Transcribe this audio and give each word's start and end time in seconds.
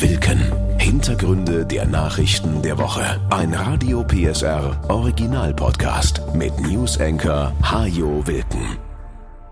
Wilken. 0.00 0.78
Hintergründe 0.78 1.66
der 1.66 1.84
Nachrichten 1.84 2.62
der 2.62 2.78
Woche. 2.78 3.20
Ein 3.30 3.52
Radio 3.52 4.04
PSR 4.04 4.80
Original 4.88 5.52
Podcast 5.52 6.22
mit 6.34 6.56
News 6.60 7.00
Hajo 7.00 8.24
Wilken. 8.24 8.78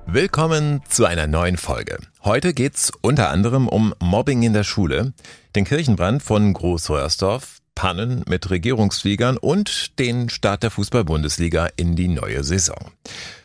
Willkommen 0.07 0.83
zu 0.89 1.05
einer 1.05 1.27
neuen 1.27 1.57
Folge. 1.57 1.99
Heute 2.23 2.55
geht's 2.55 2.93
unter 3.01 3.31
anderem 3.31 3.67
um 3.67 3.93
Mobbing 3.99 4.45
in 4.45 4.53
der 4.53 4.63
Schule, 4.63 5.15
den 5.57 5.65
Kirchenbrand 5.65 6.23
von 6.23 6.53
Großröhrsdorf, 6.53 7.56
Pannen 7.77 8.25
mit 8.27 8.51
Regierungsfliegern 8.51 9.37
und 9.37 10.01
den 10.01 10.29
Start 10.29 10.65
der 10.65 10.73
Fußball-Bundesliga 10.73 11.69
in 11.77 11.95
die 11.95 12.09
neue 12.09 12.43
Saison. 12.43 12.91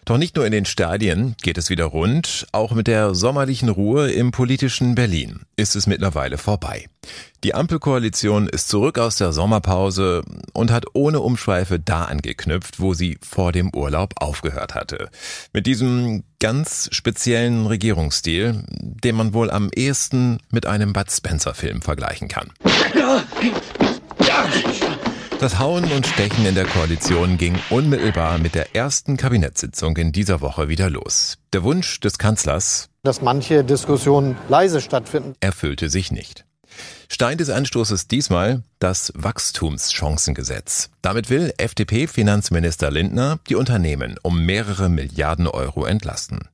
Doch 0.06 0.18
nicht 0.18 0.36
nur 0.36 0.48
in 0.48 0.52
den 0.52 0.66
Stadien 0.66 1.36
geht 1.44 1.60
es 1.60 1.70
wieder 1.70 1.86
rund, 1.86 2.48
auch 2.52 2.72
mit 2.72 2.88
der 2.88 3.14
sommerlichen 3.14 3.70
Ruhe 3.70 4.10
im 4.10 4.32
politischen 4.32 4.96
Berlin 4.96 5.42
ist 5.58 5.76
es 5.76 5.86
mittlerweile 5.86 6.40
vorbei. 6.40 6.88
Die 7.44 7.54
Ampelkoalition 7.54 8.48
ist 8.48 8.68
zurück 8.70 8.98
aus 8.98 9.18
der 9.18 9.32
Sommerpause 9.32 10.24
und 10.54 10.72
hat 10.72 10.86
ohne 10.94 11.20
Umschweife 11.20 11.80
da 11.80 12.06
angeknüpft, 12.06 12.80
wo 12.80 12.96
sie 12.96 13.20
vor 13.22 13.52
dem 13.52 13.74
Urlaub 13.76 14.14
aufgehört 14.16 14.74
hatte. 14.74 15.10
Mit 15.54 15.68
diesem 15.68 16.24
ganz 16.40 16.90
speziellen 16.92 17.68
Regierungsstil, 17.68 18.64
den 18.70 19.16
man 19.16 19.34
wohl 19.34 19.52
am 19.52 19.70
ehesten 19.76 20.40
mit 20.50 20.66
einem 20.66 20.94
Bud 20.94 21.12
Spencer 21.12 21.54
Film 21.54 21.82
vergleichen 21.84 22.28
kann. 22.28 22.52
Das 25.40 25.58
Hauen 25.58 25.92
und 25.92 26.06
Stechen 26.06 26.46
in 26.46 26.54
der 26.54 26.66
Koalition 26.66 27.38
ging 27.38 27.58
unmittelbar 27.72 28.38
mit 28.38 28.54
der 28.54 28.76
ersten 28.76 29.18
Kabinettssitzung 29.18 29.98
in 29.98 30.12
dieser 30.12 30.40
Woche 30.40 30.70
wieder 30.70 30.90
los. 30.90 31.40
Der 31.52 31.64
Wunsch 31.64 32.00
des 32.00 32.20
Kanzlers, 32.20 32.90
dass 33.02 33.24
manche 33.24 33.64
Diskussionen 33.64 34.38
leise 34.50 34.82
stattfinden, 34.82 35.34
erfüllte 35.40 35.90
sich 35.90 36.12
nicht. 36.12 36.46
Stein 37.10 37.38
des 37.38 37.50
Anstoßes 37.50 38.08
diesmal 38.08 38.64
das 38.80 39.12
Wachstumschancengesetz. 39.16 40.90
Damit 41.02 41.30
will 41.30 41.54
FDP-Finanzminister 41.58 42.90
Lindner 42.90 43.40
die 43.50 43.56
Unternehmen 43.56 44.16
um 44.22 44.46
mehrere 44.46 44.90
Milliarden 44.90 45.48
Euro 45.48 45.86
entlasten. 45.86 46.48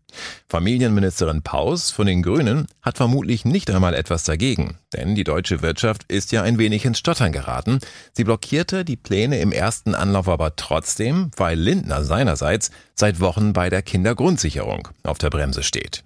Familienministerin 0.49 1.41
Paus 1.41 1.91
von 1.91 2.07
den 2.07 2.23
Grünen 2.23 2.67
hat 2.81 2.97
vermutlich 2.97 3.45
nicht 3.45 3.69
einmal 3.69 3.93
etwas 3.93 4.23
dagegen, 4.23 4.77
denn 4.93 5.15
die 5.15 5.23
deutsche 5.23 5.61
Wirtschaft 5.61 6.05
ist 6.07 6.31
ja 6.31 6.43
ein 6.43 6.57
wenig 6.57 6.85
ins 6.85 6.99
Stottern 6.99 7.31
geraten. 7.31 7.79
Sie 8.13 8.23
blockierte 8.23 8.85
die 8.85 8.95
Pläne 8.95 9.39
im 9.39 9.51
ersten 9.51 9.95
Anlauf 9.95 10.27
aber 10.27 10.55
trotzdem, 10.55 11.31
weil 11.35 11.59
Lindner 11.59 12.03
seinerseits 12.03 12.71
seit 12.95 13.19
Wochen 13.19 13.53
bei 13.53 13.69
der 13.69 13.81
Kindergrundsicherung 13.81 14.87
auf 15.03 15.17
der 15.17 15.29
Bremse 15.29 15.63
steht. 15.63 16.03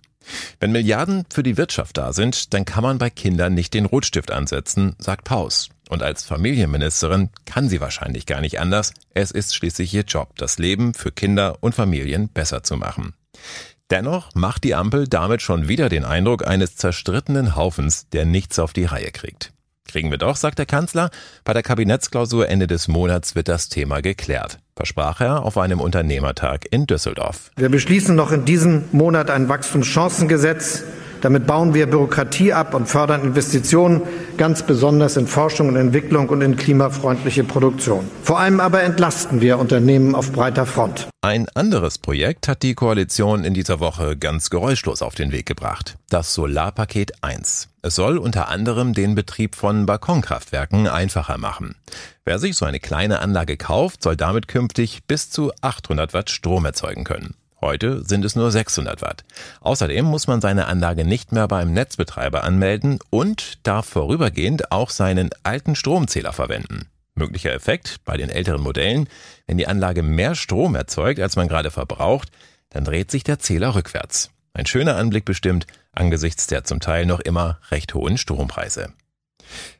Wenn 0.59 0.71
Milliarden 0.71 1.25
für 1.31 1.43
die 1.43 1.57
Wirtschaft 1.57 1.97
da 1.97 2.13
sind, 2.13 2.53
dann 2.53 2.65
kann 2.65 2.83
man 2.83 2.97
bei 2.97 3.09
Kindern 3.09 3.53
nicht 3.53 3.73
den 3.73 3.85
Rotstift 3.85 4.31
ansetzen, 4.31 4.95
sagt 4.99 5.23
Paus. 5.23 5.69
Und 5.89 6.03
als 6.03 6.23
Familienministerin 6.23 7.29
kann 7.45 7.67
sie 7.67 7.81
wahrscheinlich 7.81 8.25
gar 8.25 8.39
nicht 8.39 8.59
anders. 8.59 8.93
Es 9.13 9.31
ist 9.31 9.55
schließlich 9.55 9.93
ihr 9.93 10.03
Job, 10.03 10.37
das 10.37 10.57
Leben 10.57 10.93
für 10.93 11.11
Kinder 11.11 11.57
und 11.59 11.75
Familien 11.75 12.29
besser 12.29 12.63
zu 12.63 12.77
machen. 12.77 13.13
Dennoch 13.89 14.33
macht 14.33 14.63
die 14.63 14.73
Ampel 14.73 15.09
damit 15.09 15.41
schon 15.41 15.67
wieder 15.67 15.89
den 15.89 16.05
Eindruck 16.05 16.47
eines 16.47 16.77
zerstrittenen 16.77 17.57
Haufens, 17.57 18.07
der 18.09 18.23
nichts 18.23 18.57
auf 18.57 18.71
die 18.71 18.85
Reihe 18.85 19.11
kriegt. 19.11 19.51
Kriegen 19.85 20.09
wir 20.09 20.17
doch, 20.17 20.37
sagt 20.37 20.59
der 20.59 20.65
Kanzler. 20.65 21.09
Bei 21.43 21.51
der 21.51 21.63
Kabinettsklausur 21.63 22.47
Ende 22.47 22.67
des 22.67 22.87
Monats 22.87 23.35
wird 23.35 23.49
das 23.49 23.67
Thema 23.67 24.01
geklärt, 24.01 24.59
versprach 24.81 25.21
er 25.21 25.43
auf 25.43 25.59
einem 25.59 25.79
Unternehmertag 25.79 26.65
in 26.71 26.87
Düsseldorf. 26.87 27.51
Wir 27.55 27.69
beschließen 27.69 28.15
noch 28.15 28.31
in 28.31 28.45
diesem 28.45 28.85
Monat 28.91 29.29
ein 29.29 29.47
Wachstumschancengesetz, 29.47 30.83
damit 31.21 31.47
bauen 31.47 31.73
wir 31.73 31.87
Bürokratie 31.87 32.53
ab 32.53 32.73
und 32.73 32.87
fördern 32.87 33.21
Investitionen, 33.21 34.01
ganz 34.37 34.63
besonders 34.63 35.17
in 35.17 35.27
Forschung 35.27 35.69
und 35.69 35.75
Entwicklung 35.75 36.29
und 36.29 36.41
in 36.41 36.55
klimafreundliche 36.55 37.43
Produktion. 37.43 38.09
Vor 38.23 38.39
allem 38.39 38.59
aber 38.59 38.83
entlasten 38.83 39.41
wir 39.41 39.59
Unternehmen 39.59 40.15
auf 40.15 40.31
breiter 40.31 40.65
Front. 40.65 41.07
Ein 41.21 41.47
anderes 41.53 41.99
Projekt 41.99 42.47
hat 42.47 42.63
die 42.63 42.73
Koalition 42.73 43.43
in 43.43 43.53
dieser 43.53 43.79
Woche 43.79 44.17
ganz 44.17 44.49
geräuschlos 44.49 45.01
auf 45.03 45.13
den 45.13 45.31
Weg 45.31 45.45
gebracht. 45.45 45.97
Das 46.09 46.33
Solarpaket 46.33 47.23
1. 47.23 47.69
Es 47.83 47.95
soll 47.95 48.17
unter 48.17 48.47
anderem 48.49 48.93
den 48.93 49.15
Betrieb 49.15 49.55
von 49.55 49.85
Balkonkraftwerken 49.85 50.87
einfacher 50.87 51.37
machen. 51.37 51.75
Wer 52.25 52.39
sich 52.39 52.55
so 52.55 52.65
eine 52.65 52.79
kleine 52.79 53.19
Anlage 53.19 53.57
kauft, 53.57 54.03
soll 54.03 54.15
damit 54.15 54.47
künftig 54.47 55.01
bis 55.07 55.29
zu 55.29 55.51
800 55.61 56.13
Watt 56.13 56.29
Strom 56.29 56.65
erzeugen 56.65 57.03
können. 57.03 57.35
Heute 57.61 58.03
sind 58.03 58.25
es 58.25 58.35
nur 58.35 58.51
600 58.51 59.03
Watt. 59.03 59.23
Außerdem 59.61 60.03
muss 60.03 60.25
man 60.25 60.41
seine 60.41 60.65
Anlage 60.65 61.05
nicht 61.05 61.31
mehr 61.31 61.47
beim 61.47 61.73
Netzbetreiber 61.73 62.43
anmelden 62.43 62.97
und 63.11 63.65
darf 63.67 63.85
vorübergehend 63.85 64.71
auch 64.71 64.89
seinen 64.89 65.29
alten 65.43 65.75
Stromzähler 65.75 66.33
verwenden. 66.33 66.87
Möglicher 67.13 67.53
Effekt 67.53 67.97
bei 68.03 68.17
den 68.17 68.29
älteren 68.29 68.61
Modellen, 68.61 69.07
wenn 69.45 69.59
die 69.59 69.67
Anlage 69.67 70.01
mehr 70.01 70.33
Strom 70.33 70.73
erzeugt, 70.73 71.19
als 71.19 71.35
man 71.35 71.47
gerade 71.47 71.69
verbraucht, 71.69 72.29
dann 72.71 72.83
dreht 72.83 73.11
sich 73.11 73.23
der 73.23 73.37
Zähler 73.37 73.75
rückwärts. 73.75 74.31
Ein 74.53 74.65
schöner 74.65 74.95
Anblick 74.95 75.25
bestimmt 75.25 75.67
angesichts 75.91 76.47
der 76.47 76.63
zum 76.63 76.79
Teil 76.79 77.05
noch 77.05 77.19
immer 77.19 77.59
recht 77.69 77.93
hohen 77.93 78.17
Strompreise. 78.17 78.91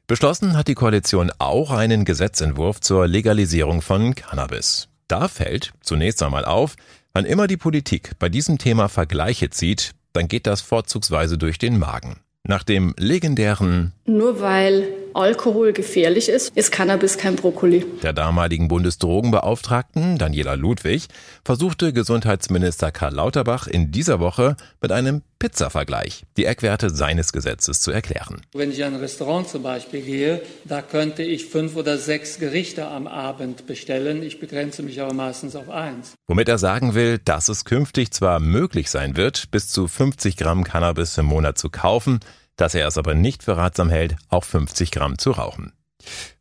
Beschlossen 0.05 0.55
hat 0.55 0.67
die 0.67 0.75
Koalition 0.75 1.31
auch 1.39 1.71
einen 1.71 2.05
Gesetzentwurf 2.05 2.79
zur 2.79 3.07
Legalisierung 3.07 3.81
von 3.81 4.13
Cannabis. 4.13 4.87
Da 5.07 5.27
fällt 5.27 5.73
zunächst 5.81 6.21
einmal 6.23 6.45
auf, 6.45 6.75
Wann 7.13 7.25
immer 7.25 7.47
die 7.47 7.57
Politik 7.57 8.13
bei 8.19 8.29
diesem 8.29 8.57
Thema 8.57 8.87
Vergleiche 8.87 9.49
zieht, 9.49 9.93
dann 10.13 10.29
geht 10.29 10.47
das 10.47 10.61
vorzugsweise 10.61 11.37
durch 11.37 11.57
den 11.57 11.77
Magen. 11.77 12.21
Nach 12.43 12.63
dem 12.63 12.95
legendären 12.97 13.91
Nur 14.05 14.39
weil 14.39 14.87
Alkohol 15.13 15.73
gefährlich 15.73 16.29
ist, 16.29 16.55
ist 16.55 16.71
Cannabis 16.71 17.17
kein 17.17 17.35
Brokkoli. 17.35 17.85
Der 18.03 18.13
damaligen 18.13 18.67
Bundesdrogenbeauftragten 18.67 20.17
Daniela 20.17 20.53
Ludwig 20.53 21.07
versuchte 21.43 21.93
Gesundheitsminister 21.93 22.91
Karl 22.91 23.15
Lauterbach 23.15 23.67
in 23.67 23.91
dieser 23.91 24.19
Woche 24.19 24.55
mit 24.81 24.91
einem 24.91 25.21
Pizza-Vergleich 25.41 26.23
die 26.37 26.45
Eckwerte 26.45 26.91
seines 26.91 27.33
Gesetzes 27.33 27.81
zu 27.81 27.89
erklären. 27.89 28.41
Wenn 28.53 28.71
ich 28.71 28.77
in 28.77 28.85
ein 28.85 28.95
Restaurant 28.95 29.49
zum 29.49 29.63
Beispiel 29.63 30.01
gehe, 30.01 30.41
da 30.65 30.83
könnte 30.83 31.23
ich 31.23 31.47
fünf 31.47 31.75
oder 31.75 31.97
sechs 31.97 32.37
Gerichte 32.37 32.87
am 32.87 33.07
Abend 33.07 33.65
bestellen. 33.65 34.21
Ich 34.21 34.39
begrenze 34.39 34.83
mich 34.83 35.01
aber 35.01 35.13
meistens 35.13 35.55
auf 35.55 35.69
eins. 35.69 36.13
Womit 36.27 36.47
er 36.47 36.59
sagen 36.59 36.93
will, 36.93 37.17
dass 37.17 37.49
es 37.49 37.65
künftig 37.65 38.11
zwar 38.11 38.39
möglich 38.39 38.91
sein 38.91 39.17
wird, 39.17 39.49
bis 39.49 39.67
zu 39.69 39.87
50 39.87 40.37
Gramm 40.37 40.63
Cannabis 40.63 41.17
im 41.17 41.25
Monat 41.25 41.57
zu 41.57 41.69
kaufen, 41.69 42.19
dass 42.61 42.75
er 42.75 42.87
es 42.87 42.99
aber 42.99 43.15
nicht 43.15 43.41
für 43.41 43.57
ratsam 43.57 43.89
hält, 43.89 44.15
auch 44.29 44.43
50 44.43 44.91
Gramm 44.91 45.17
zu 45.17 45.31
rauchen. 45.31 45.73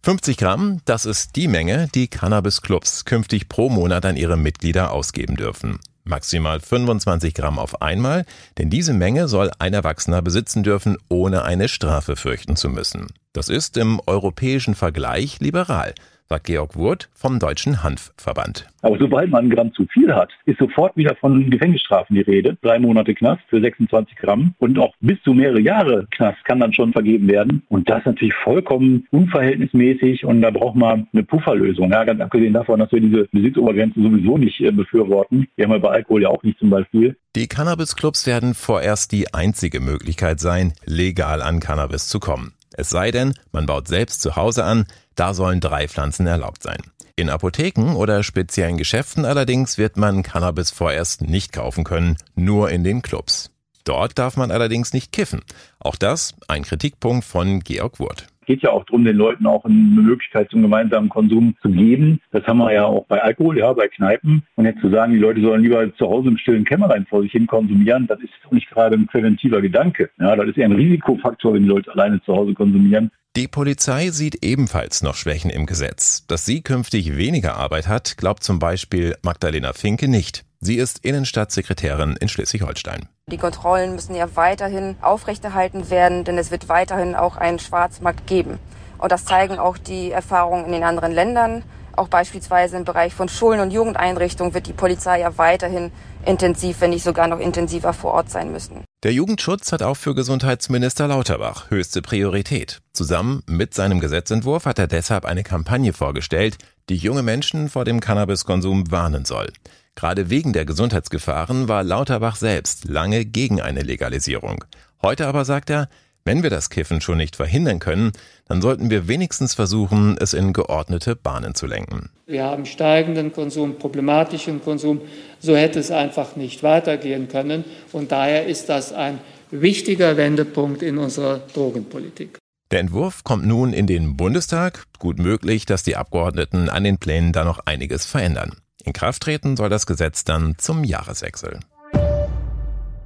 50 0.03 0.37
Gramm, 0.37 0.81
das 0.85 1.07
ist 1.07 1.35
die 1.35 1.49
Menge, 1.49 1.89
die 1.95 2.09
Cannabis-Clubs 2.09 3.07
künftig 3.07 3.49
pro 3.49 3.71
Monat 3.71 4.05
an 4.05 4.19
ihre 4.19 4.37
Mitglieder 4.37 4.93
ausgeben 4.93 5.37
dürfen. 5.37 5.79
Maximal 6.05 6.61
25 6.61 7.33
Gramm 7.33 7.59
auf 7.59 7.81
einmal, 7.81 8.27
denn 8.59 8.69
diese 8.69 8.93
Menge 8.93 9.29
soll 9.29 9.51
ein 9.59 9.73
Erwachsener 9.73 10.21
besitzen 10.21 10.63
dürfen, 10.63 10.99
ohne 11.09 11.45
eine 11.45 11.69
Strafe 11.69 12.17
fürchten 12.17 12.57
zu 12.57 12.69
müssen. 12.69 13.07
Das 13.33 13.49
ist 13.49 13.79
im 13.79 13.99
europäischen 14.07 14.75
Vergleich 14.75 15.41
liberal 15.41 15.95
sagt 16.31 16.47
Georg 16.47 16.77
Wurt 16.77 17.09
vom 17.13 17.41
Deutschen 17.41 17.83
Hanfverband. 17.83 18.69
Aber 18.83 18.97
sobald 19.01 19.31
man 19.31 19.47
ein 19.47 19.51
Gramm 19.51 19.75
zu 19.75 19.85
viel 19.93 20.15
hat, 20.15 20.31
ist 20.47 20.61
sofort 20.61 20.97
wieder 20.97 21.17
von 21.17 21.51
Gefängnisstrafen 21.51 22.15
die 22.15 22.23
Rede. 22.23 22.57
Drei 22.63 22.79
Monate 22.79 23.15
Knast 23.15 23.43
für 23.49 23.61
26 23.61 24.15
Gramm 24.15 24.55
und 24.59 24.79
auch 24.79 24.95
bis 25.01 25.21
zu 25.25 25.35
mehrere 25.35 25.61
Jahre 25.61 26.07
Knast 26.13 26.39
kann 26.45 26.61
dann 26.61 26.73
schon 26.73 26.93
vergeben 26.93 27.27
werden. 27.27 27.65
Und 27.69 27.91
das 27.91 28.05
natürlich 28.05 28.33
vollkommen 28.45 29.09
unverhältnismäßig 29.11 30.25
und 30.25 30.41
da 30.41 30.53
braucht 30.53 30.77
man 30.77 31.09
eine 31.13 31.25
Pufferlösung. 31.25 31.91
Ja, 31.91 32.05
ganz 32.05 32.21
abgesehen 32.21 32.53
davon, 32.53 32.79
dass 32.79 32.93
wir 32.93 33.01
diese 33.01 33.27
Besitzobergrenze 33.33 34.01
sowieso 34.01 34.39
nicht 34.39 34.61
äh, 34.61 34.71
befürworten. 34.71 35.49
Die 35.59 35.65
haben 35.65 35.73
wir 35.73 35.81
bei 35.81 35.91
Alkohol 35.91 36.23
ja 36.23 36.29
auch 36.29 36.45
nicht 36.45 36.61
zum 36.61 36.71
Beispiel. 36.71 37.17
Die 37.35 37.49
Cannabis-Clubs 37.49 38.29
werden 38.29 38.55
vorerst 38.55 39.11
die 39.11 39.35
einzige 39.35 39.81
Möglichkeit 39.81 40.39
sein, 40.39 40.75
legal 40.85 41.43
an 41.43 41.59
Cannabis 41.59 42.07
zu 42.07 42.21
kommen. 42.21 42.53
Es 42.77 42.89
sei 42.89 43.11
denn, 43.11 43.35
man 43.53 43.67
baut 43.67 43.89
selbst 43.89 44.23
zu 44.23 44.37
Hause 44.37 44.65
an, 44.65 44.87
da 45.21 45.35
sollen 45.35 45.61
drei 45.61 45.87
Pflanzen 45.87 46.27
erlaubt 46.27 46.63
sein. 46.63 46.79
In 47.15 47.29
Apotheken 47.29 47.95
oder 47.95 48.23
speziellen 48.23 48.79
Geschäften 48.79 49.27
allerdings 49.27 49.77
wird 49.77 49.99
man 49.99 50.23
Cannabis 50.23 50.71
vorerst 50.71 51.21
nicht 51.21 51.53
kaufen 51.53 51.85
können, 51.85 52.17
nur 52.35 52.71
in 52.71 52.85
den 52.85 53.03
Clubs. 53.03 53.51
Dort 53.85 54.19
darf 54.19 54.39
man 54.39 54.51
allerdings 54.51 54.95
nicht 54.95 55.13
kiffen. 55.13 55.43
Auch 55.79 55.97
das 55.97 56.35
ein 56.49 56.63
Kritikpunkt 56.63 57.27
von 57.27 57.61
Georg 57.61 58.01
Wurt 58.01 58.29
geht 58.51 58.63
ja 58.63 58.73
auch 58.73 58.83
darum, 58.85 59.05
den 59.05 59.17
Leuten 59.17 59.47
auch 59.47 59.65
eine 59.65 59.75
Möglichkeit 59.75 60.51
zum 60.51 60.63
gemeinsamen 60.63 61.09
Konsum 61.09 61.55
zu 61.63 61.69
geben. 61.69 62.21
Das 62.33 62.45
haben 62.49 62.59
wir 62.59 62.73
ja 62.73 62.85
auch 62.85 63.07
bei 63.07 63.23
Alkohol, 63.23 63.59
ja, 63.59 63.73
bei 63.73 63.87
Kneipen. 63.87 64.43
Und 64.57 64.65
jetzt 64.65 64.81
zu 64.81 64.91
sagen, 64.91 65.13
die 65.13 65.21
Leute 65.21 65.41
sollen 65.41 65.63
lieber 65.63 65.95
zu 65.95 66.09
Hause 66.09 66.31
im 66.31 66.37
stillen 66.37 66.65
Kämmerlein 66.65 67.07
vor 67.09 67.23
sich 67.23 67.31
hin 67.31 67.47
konsumieren, 67.47 68.09
das 68.09 68.19
ist 68.19 68.33
nicht 68.51 68.69
gerade 68.69 68.97
ein 68.97 69.07
präventiver 69.07 69.61
Gedanke. 69.61 70.11
Ja, 70.19 70.35
das 70.35 70.49
ist 70.49 70.59
eher 70.59 70.65
ein 70.65 70.73
Risikofaktor, 70.73 71.55
wenn 71.55 71.63
die 71.63 71.69
Leute 71.69 71.93
alleine 71.93 72.21
zu 72.23 72.35
Hause 72.35 72.55
konsumieren. 72.55 73.13
Die 73.37 73.47
Polizei 73.47 74.11
sieht 74.11 74.45
ebenfalls 74.45 75.03
noch 75.03 75.15
Schwächen 75.15 75.51
im 75.51 75.65
Gesetz. 75.65 76.27
Dass 76.27 76.45
sie 76.45 76.63
künftig 76.63 77.17
weniger 77.17 77.55
Arbeit 77.55 77.87
hat, 77.87 78.17
glaubt 78.17 78.43
zum 78.43 78.59
Beispiel 78.59 79.17
Magdalena 79.23 79.73
Finke 79.73 80.09
nicht. 80.09 80.45
Sie 80.59 80.75
ist 80.75 81.05
Innenstadtsekretärin 81.05 82.17
in 82.17 82.29
Schleswig-Holstein. 82.29 83.09
Die 83.29 83.39
Kontrollen 83.39 83.95
müssen 83.95 84.17
ja 84.17 84.35
weiterhin 84.35 84.97
aufrechterhalten 85.01 85.91
werden, 85.91 86.25
denn 86.25 86.39
es 86.39 86.51
wird 86.51 86.69
weiterhin 86.69 87.15
auch 87.15 87.37
einen 87.37 87.61
Schwarzmarkt 87.61 88.27
geben. 88.27 88.59
Und 88.99 89.13
das 89.13 89.27
zeigen 89.27 89.61
auch 89.61 89.79
die 89.79 90.11
Erfahrungen 90.11 90.65
in 90.65 90.73
den 90.73 90.83
anderen 90.83 91.13
Ländern. 91.13 91.63
Auch 91.97 92.09
beispielsweise 92.09 92.77
im 92.77 92.85
Bereich 92.85 93.15
von 93.15 93.29
Schulen 93.29 93.61
und 93.61 93.73
Jugendeinrichtungen 93.73 94.55
wird 94.55 94.67
die 94.67 94.73
Polizei 94.73 95.21
ja 95.21 95.37
weiterhin 95.39 95.93
intensiv, 96.25 96.81
wenn 96.81 96.91
nicht 96.91 97.05
sogar 97.05 97.29
noch 97.29 97.41
intensiver 97.41 97.93
vor 97.93 98.13
Ort 98.13 98.31
sein 98.31 98.53
müssen. 98.53 98.85
Der 99.03 99.13
Jugendschutz 99.13 99.73
hat 99.73 99.83
auch 99.83 99.97
für 99.97 100.15
Gesundheitsminister 100.15 101.09
Lauterbach 101.09 101.71
höchste 101.71 102.03
Priorität. 102.03 102.81
Zusammen 102.93 103.43
mit 103.47 103.73
seinem 103.73 104.01
Gesetzentwurf 104.01 104.67
hat 104.67 104.79
er 104.79 104.87
deshalb 104.87 105.25
eine 105.25 105.43
Kampagne 105.43 105.93
vorgestellt, 105.93 106.59
die 106.89 106.97
junge 106.97 107.23
Menschen 107.23 107.69
vor 107.69 107.85
dem 107.85 108.01
Cannabiskonsum 108.01 108.91
warnen 108.91 109.25
soll. 109.25 109.51
Gerade 109.95 110.31
wegen 110.31 110.53
der 110.53 110.65
Gesundheitsgefahren 110.65 111.69
war 111.69 111.83
Lauterbach 111.83 112.37
selbst 112.37 112.85
lange 112.85 113.25
gegen 113.25 113.61
eine 113.61 113.83
Legalisierung. 113.83 114.65
Heute 115.03 115.27
aber 115.27 115.45
sagt 115.45 115.71
er, 115.71 115.89
wenn 116.25 116.43
wir 116.43 116.51
das 116.51 116.71
Kiffen 116.71 117.01
schon 117.01 117.19
nicht 117.19 117.37
verhindern 117.37 117.79
können, 117.79 118.13
dann 118.47 118.61
sollten 118.61 118.91
wir 118.91 119.09
wenigstens 119.09 119.55
versuchen, 119.55 120.17
es 120.21 120.35
in 120.35 120.53
geordnete 120.53 121.17
Bahnen 121.17 121.55
zu 121.55 121.67
lenken. 121.67 122.11
Wir 122.27 122.45
haben 122.45 122.67
steigenden 122.67 123.33
Konsum, 123.33 123.79
problematischen 123.79 124.63
Konsum. 124.63 125.01
So 125.39 125.57
hätte 125.57 125.79
es 125.79 125.91
einfach 125.91 126.37
nicht 126.37 126.63
weitergehen 126.63 127.29
können. 127.29 127.65
Und 127.93 128.13
daher 128.13 128.47
ist 128.47 128.69
das 128.69 128.93
ein 128.93 129.19
wichtiger 129.51 130.17
Wendepunkt 130.17 130.83
in 130.83 130.99
unserer 130.99 131.39
Drogenpolitik. 131.39 132.39
Der 132.71 132.81
Entwurf 132.81 133.25
kommt 133.25 133.47
nun 133.47 133.73
in 133.73 133.87
den 133.87 134.17
Bundestag. 134.17 134.85
Gut 134.99 135.19
möglich, 135.19 135.67
dass 135.67 135.83
die 135.83 135.97
Abgeordneten 135.97 136.69
an 136.69 136.85
den 136.85 136.99
Plänen 136.99 137.33
da 137.33 137.45
noch 137.45 137.61
einiges 137.67 138.07
verändern. 138.07 138.57
In 138.85 138.93
Kraft 138.93 139.23
treten 139.23 139.57
soll 139.57 139.69
das 139.69 139.87
Gesetz 139.87 140.25
dann 140.25 140.55
zum 140.59 140.85
Jahreswechsel. 140.85 141.61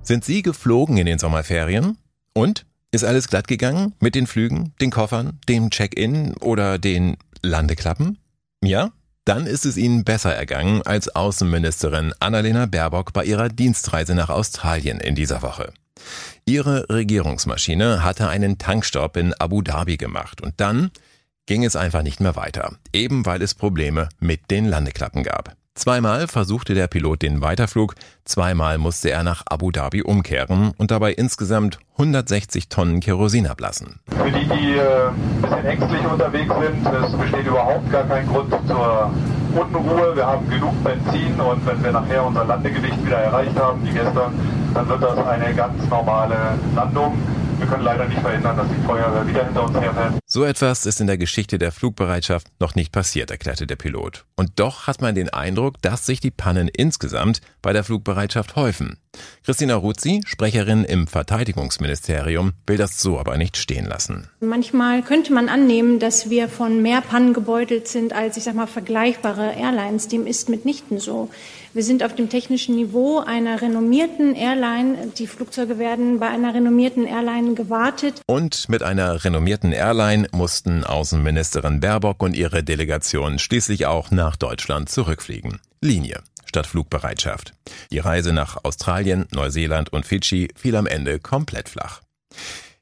Sind 0.03 0.25
Sie 0.25 0.43
geflogen 0.43 0.99
in 0.99 1.07
den 1.07 1.19
Sommerferien? 1.19 1.97
Und 2.35 2.67
ist 2.95 3.05
alles 3.05 3.29
glatt 3.29 3.49
gegangen 3.49 3.93
mit 4.01 4.15
den 4.15 4.27
Flügen, 4.27 4.73
den 4.81 4.91
Koffern, 4.91 5.39
dem 5.49 5.71
Check-in 5.71 6.35
oder 6.39 6.79
den 6.79 7.17
Landeklappen? 7.43 8.19
Ja? 8.63 8.93
Dann 9.25 9.47
ist 9.47 9.65
es 9.65 9.77
Ihnen 9.77 10.05
besser 10.05 10.35
ergangen 10.35 10.83
als 10.83 11.09
Außenministerin 11.15 12.13
Annalena 12.21 12.67
Baerbock 12.67 13.13
bei 13.13 13.25
ihrer 13.25 13.49
Dienstreise 13.49 14.15
nach 14.15 14.29
Australien 14.29 15.01
in 15.01 15.15
dieser 15.15 15.43
Woche. 15.43 15.73
Ihre 16.45 16.89
Regierungsmaschine 16.91 18.03
hatte 18.03 18.29
einen 18.29 18.59
Tankstopp 18.59 19.17
in 19.17 19.33
Abu 19.35 19.63
Dhabi 19.63 19.97
gemacht 19.97 20.43
und 20.43 20.55
dann 20.59 20.91
ging 21.47 21.65
es 21.65 21.77
einfach 21.77 22.03
nicht 22.03 22.21
mehr 22.21 22.37
weiter, 22.37 22.77
eben 22.93 23.25
weil 23.25 23.41
es 23.43 23.55
Probleme 23.55 24.09
mit 24.21 24.51
den 24.51 24.67
Landeklappen 24.67 25.23
gab. 25.23 25.57
Zweimal 25.77 26.29
versuchte 26.29 26.75
der 26.75 26.87
Pilot 26.87 27.23
den 27.23 27.43
Weiterflug, 27.43 27.97
zweimal 28.25 28.79
musste 28.79 29.11
er 29.11 29.25
nach 29.25 29.43
Abu 29.47 29.73
Dhabi 29.73 30.03
umkehren 30.03 30.71
und 30.79 30.93
dabei 30.93 31.13
insgesamt 31.13 31.81
160 31.95 32.69
Tonnen 32.69 33.01
Kerosin 33.01 33.49
ablassen. 33.49 33.99
Für 34.07 34.31
die, 34.31 34.47
die 34.47 34.77
äh, 34.77 35.09
ein 35.09 35.43
bisschen 35.43 35.67
ängstlich 35.67 36.07
unterwegs 36.07 36.55
sind, 36.55 36.87
es 36.87 37.13
besteht 37.19 37.47
überhaupt 37.49 37.91
gar 37.91 38.05
kein 38.05 38.25
Grund 38.29 38.55
zur 38.69 39.11
Unruhe. 39.57 40.15
Wir 40.15 40.25
haben 40.25 40.49
genug 40.49 40.75
Benzin 40.85 41.41
und 41.41 41.67
wenn 41.67 41.83
wir 41.83 41.91
nachher 41.91 42.25
unser 42.25 42.45
Landegewicht 42.45 43.05
wieder 43.05 43.19
erreicht 43.19 43.59
haben, 43.59 43.85
wie 43.85 43.91
gestern, 43.91 44.33
dann 44.75 44.89
wird 44.89 45.03
das 45.03 45.19
eine 45.27 45.53
ganz 45.55 45.91
normale 45.91 46.37
Landung. 46.77 47.19
Wir 47.65 47.71
können 47.71 47.85
leider 47.85 48.07
nicht 48.07 48.21
verhindern, 48.21 48.59
dass 48.59 48.69
die 48.69 48.87
Feuerwehr 48.87 49.27
wieder 49.27 49.47
hinter 49.47 49.65
uns 49.65 49.81
herfährt. 49.81 50.19
So 50.27 50.45
etwas 50.45 50.85
ist 50.85 51.01
in 51.01 51.07
der 51.07 51.17
Geschichte 51.17 51.57
der 51.57 51.73
Flugbereitschaft 51.73 52.47
noch 52.61 52.75
nicht 52.75 52.93
passiert, 52.93 53.31
erklärte 53.31 53.67
der 53.67 53.77
Pilot. 53.77 54.27
Und 54.37 54.51
doch 54.57 54.87
hat 54.87 55.01
man 55.01 55.15
den 55.15 55.31
Eindruck, 55.31 55.81
dass 55.81 56.05
sich 56.05 56.21
die 56.21 56.31
Pannen 56.31 56.69
insgesamt 56.69 57.41
bei 57.63 57.73
der 57.73 57.83
Flugbereitschaft 57.83 58.55
häufen. 58.55 58.99
Christina 59.45 59.75
Ruzzi, 59.75 60.23
Sprecherin 60.27 60.85
im 60.85 61.07
Verteidigungsministerium, 61.07 62.53
will 62.67 62.77
das 62.77 63.01
so 63.01 63.19
aber 63.19 63.37
nicht 63.37 63.57
stehen 63.57 63.85
lassen. 63.85 64.29
Manchmal 64.41 65.03
könnte 65.03 65.33
man 65.33 65.49
annehmen, 65.49 65.99
dass 65.99 66.31
wir 66.31 66.49
von 66.49 66.81
mehr 66.83 67.01
Pannen 67.01 67.35
gebeutelt 67.35 67.89
sind 67.89 68.13
als, 68.13 68.37
ich 68.37 68.45
sag 68.45 68.55
mal, 68.55 68.67
vergleichbare 68.67 69.53
Airlines. 69.55 70.09
Dem 70.09 70.27
ist 70.27 70.49
mitnichten 70.49 70.99
so. 70.99 71.31
Wir 71.75 71.83
sind 71.83 72.05
auf 72.05 72.15
dem 72.15 72.29
technischen 72.29 72.77
Niveau 72.77 73.19
einer 73.19 73.61
renommierten 73.61 74.37
Airline. 74.37 75.09
Die 75.19 75.27
Flugzeuge 75.27 75.79
werden 75.79 76.21
bei 76.21 76.29
einer 76.29 76.55
renommierten 76.55 77.05
Airline 77.05 77.55
gewartet. 77.55 78.21
Und 78.27 78.69
mit 78.69 78.83
einer 78.83 79.25
renommierten 79.25 79.73
Airline 79.73 80.29
mussten 80.31 80.85
Außenministerin 80.85 81.81
Baerbock 81.81 82.23
und 82.23 82.37
ihre 82.37 82.63
Delegation 82.63 83.39
schließlich 83.39 83.87
auch 83.87 84.11
nach 84.13 84.37
Deutschland 84.37 84.89
zurückfliegen. 84.89 85.61
Linie 85.81 86.23
statt 86.55 86.69
Flugbereitschaft. 86.69 87.53
Die 87.91 87.99
Reise 87.99 88.33
nach 88.33 88.63
Australien, 88.63 89.27
Neuseeland 89.33 89.93
und 89.93 90.07
Fidschi 90.07 90.49
fiel 90.55 90.77
am 90.77 90.87
Ende 90.87 91.19
komplett 91.19 91.69
flach. 91.69 92.01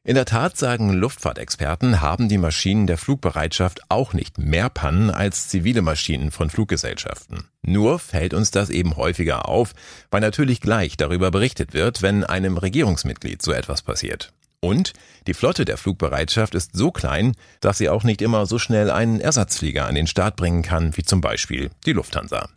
In 0.05 0.15
der 0.15 0.27
Tat 0.27 0.59
sagen 0.59 0.93
Luftfahrtexperten, 0.93 2.03
haben 2.03 2.29
die 2.29 2.37
Maschinen 2.37 2.87
der 2.87 2.99
Flugbereitschaft 2.99 3.81
auch 3.89 4.13
nicht 4.13 4.37
mehr 4.37 4.69
Pannen 4.69 5.11
als 5.11 5.49
zivile 5.49 5.81
Maschinen 5.81 6.33
von 6.33 6.51
Fluggesellschaften. 6.51 7.49
Nur 7.63 7.99
fällt 7.99 8.35
uns 8.35 8.51
das 8.51 8.69
eben 8.69 8.97
häufiger 8.97 9.49
auf, 9.49 9.73
weil 10.11 10.21
natürlich 10.21 10.61
gleich 10.61 10.99
darüber 10.99 11.31
berichtet 11.31 11.73
wird, 11.73 12.03
wenn 12.03 12.25
einem 12.25 12.59
Regierungsmitglied 12.59 13.41
so 13.41 13.53
etwas 13.53 13.81
passiert. 13.81 14.35
Und 14.61 14.93
die 15.27 15.35
Flotte 15.35 15.65
der 15.65 15.79
Flugbereitschaft 15.79 16.55
ist 16.55 16.77
so 16.77 16.91
klein, 16.91 17.33
dass 17.61 17.79
sie 17.79 17.89
auch 17.89 18.05
nicht 18.05 18.21
immer 18.21 18.45
so 18.45 18.59
schnell 18.59 18.91
einen 18.91 19.19
Ersatzflieger 19.19 19.87
an 19.87 19.95
den 19.95 20.09
Start 20.09 20.37
bringen 20.37 20.63
kann, 20.63 20.95
wie 20.97 21.05
zum 21.05 21.23
Beispiel 21.23 21.71
die 21.87 21.93
Lufthansa. 21.93 22.51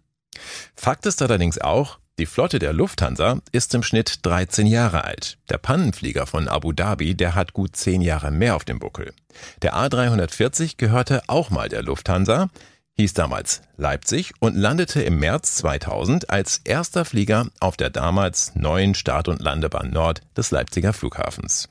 Fakt 0.76 1.06
ist 1.06 1.22
allerdings 1.22 1.60
auch, 1.60 2.00
die 2.18 2.26
Flotte 2.26 2.60
der 2.60 2.72
Lufthansa 2.72 3.40
ist 3.52 3.76
im 3.76 3.84
Schnitt 3.84 4.26
13 4.26 4.68
Jahre 4.68 5.04
alt. 5.04 5.38
Der 5.50 5.58
Pannenflieger 5.58 6.26
von 6.26 6.48
Abu 6.48 6.72
Dhabi, 6.72 7.14
der 7.14 7.36
hat 7.36 7.52
gut 7.52 7.76
10 7.76 8.02
Jahre 8.02 8.32
mehr 8.32 8.56
auf 8.56 8.64
dem 8.64 8.80
Buckel. 8.80 9.14
Der 9.62 9.76
A340 9.76 10.78
gehörte 10.78 11.24
auch 11.28 11.50
mal 11.50 11.68
der 11.68 11.84
Lufthansa, 11.84 12.50
hieß 12.98 13.14
damals 13.14 13.62
Leipzig 13.76 14.34
und 14.40 14.56
landete 14.56 15.02
im 15.02 15.20
März 15.20 15.56
2000 15.56 16.30
als 16.30 16.62
erster 16.64 17.04
Flieger 17.04 17.48
auf 17.60 17.76
der 17.76 17.90
damals 17.90 18.56
neuen 18.56 18.96
Start- 18.96 19.28
und 19.28 19.42
Landebahn 19.42 19.90
Nord 19.90 20.22
des 20.38 20.52
Leipziger 20.52 20.94
Flughafens. 20.94 21.68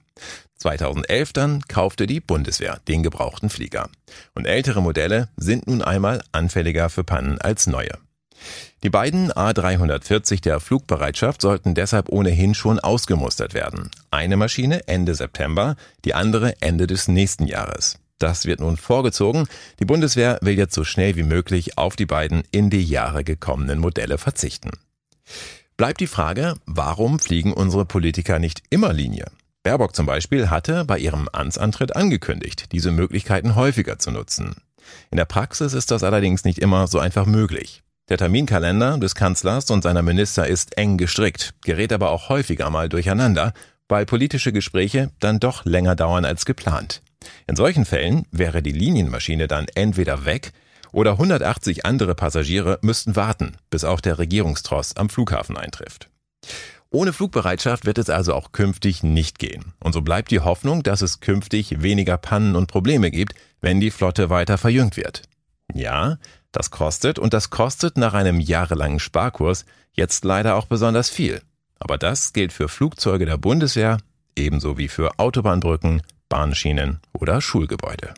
2011 0.59 1.33
dann 1.33 1.63
kaufte 1.63 2.07
die 2.07 2.21
Bundeswehr 2.21 2.81
den 2.87 3.03
gebrauchten 3.03 3.49
Flieger. 3.49 3.89
Und 4.35 4.45
ältere 4.45 4.83
Modelle 4.83 5.29
sind 5.37 5.67
nun 5.67 5.83
einmal 5.83 6.23
anfälliger 6.33 6.91
für 6.91 7.05
Pannen 7.05 7.41
als 7.41 7.67
neue. 7.67 7.99
Die 8.83 8.91
beiden 8.91 9.33
A340 9.33 10.43
der 10.43 10.61
Flugbereitschaft 10.61 11.41
sollten 11.41 11.75
deshalb 11.75 12.09
ohnehin 12.09 12.55
schon 12.55 12.79
ausgemustert 12.79 13.55
werden. 13.55 13.91
Eine 14.11 14.37
Maschine 14.37 14.87
Ende 14.89 15.15
September, 15.15 15.77
die 16.05 16.15
andere 16.15 16.61
Ende 16.61 16.87
des 16.87 17.09
nächsten 17.09 17.47
Jahres. 17.47 17.99
Das 18.19 18.47
wird 18.47 18.61
nun 18.61 18.77
vorgezogen. 18.77 19.47
Die 19.81 19.85
Bundeswehr 19.85 20.39
will 20.41 20.57
jetzt 20.57 20.75
so 20.75 20.85
schnell 20.85 21.17
wie 21.17 21.23
möglich 21.23 21.79
auf 21.79 21.97
die 21.97 22.07
beiden 22.07 22.43
in 22.51 22.71
die 22.71 22.85
Jahre 22.85 23.25
gekommenen 23.25 23.79
Modelle 23.79 24.19
verzichten. 24.19 24.71
Bleibt 25.77 26.01
die 26.01 26.07
Frage, 26.07 26.55
warum 26.67 27.19
fliegen 27.19 27.53
unsere 27.53 27.85
Politiker 27.85 28.39
nicht 28.39 28.63
immer 28.71 28.93
Linie? 28.93 29.27
Baerbock 29.63 29.97
zum 29.97 30.07
Beispiel 30.07 30.51
hatte 30.51 30.85
bei 30.85 30.99
ihrem 30.99 31.29
Amtsantritt 31.29 31.97
angekündigt, 31.97 32.73
diese 32.73 32.93
Möglichkeiten 32.93 33.55
häufiger 33.55 33.99
zu 33.99 34.11
nutzen. 34.11 34.57
In 35.11 35.17
der 35.17 35.25
Praxis 35.25 35.73
ist 35.73 35.91
das 35.91 36.03
allerdings 36.03 36.45
nicht 36.45 36.59
immer 36.59 36.87
so 36.87 36.99
einfach 36.99 37.27
möglich. 37.27 37.84
Der 38.11 38.19
Terminkalender 38.19 38.99
des 38.99 39.15
Kanzlers 39.15 39.71
und 39.71 39.83
seiner 39.83 40.03
Minister 40.03 40.47
ist 40.47 40.77
eng 40.77 40.99
gestrickt, 40.99 41.55
gerät 41.65 41.91
aber 41.91 42.11
auch 42.11 42.29
häufiger 42.29 42.69
mal 42.69 42.91
durcheinander, 42.91 43.55
weil 43.89 44.05
politische 44.05 44.53
Gespräche 44.53 45.11
dann 45.21 45.41
doch 45.41 45.65
länger 45.65 45.97
dauern 45.97 46.27
als 46.27 46.45
geplant. 46.45 47.01
In 47.47 47.57
solchen 47.57 47.87
Fällen 47.87 48.27
wäre 48.31 48.63
die 48.63 48.73
Linienmaschine 48.73 49.49
dann 49.49 49.67
entweder 49.75 50.27
weg 50.27 50.53
oder 50.93 51.13
180 51.13 51.87
andere 51.87 52.15
Passagiere 52.15 52.79
müssten 52.83 53.17
warten, 53.17 53.57
bis 53.71 53.85
auch 53.85 54.03
der 54.03 54.19
Regierungstross 54.19 54.97
am 54.97 55.09
Flughafen 55.09 55.57
eintrifft. 55.57 56.11
Ohne 56.91 57.15
Flugbereitschaft 57.15 57.87
wird 57.87 57.97
es 57.97 58.11
also 58.11 58.35
auch 58.35 58.53
künftig 58.53 59.03
nicht 59.03 59.39
gehen. 59.39 59.73
Und 59.81 59.95
so 59.95 60.03
bleibt 60.03 60.31
die 60.31 60.41
Hoffnung, 60.41 60.83
dass 60.83 61.01
es 61.01 61.21
künftig 61.21 61.83
weniger 61.83 62.19
Pannen 62.19 62.55
und 62.55 62.69
Probleme 62.69 63.11
gibt, 63.11 63.35
wenn 63.63 63.81
die 63.81 63.91
Flotte 63.91 64.29
weiter 64.29 64.59
verjüngt 64.59 64.99
wird. 64.99 65.23
Ja, 65.73 66.19
das 66.55 66.71
kostet 66.71 67.19
und 67.19 67.35
das 67.35 67.51
kostet 67.51 67.99
nach 67.99 68.15
einem 68.15 68.41
jahrelangen 68.41 69.01
Sparkurs 69.01 69.65
jetzt 69.93 70.25
leider 70.25 70.55
auch 70.55 70.67
besonders 70.67 71.11
viel. 71.11 71.43
Aber 71.79 71.99
das 71.99 72.33
gilt 72.33 72.53
für 72.53 72.69
Flugzeuge 72.69 73.27
der 73.27 73.39
Bundeswehr 73.39 73.99
ebenso 74.37 74.79
wie 74.79 74.89
für 74.89 75.19
Autobahnbrücken, 75.19 76.03
Bahnschienen 76.29 77.01
oder 77.13 77.41
Schulgebäude. 77.41 78.15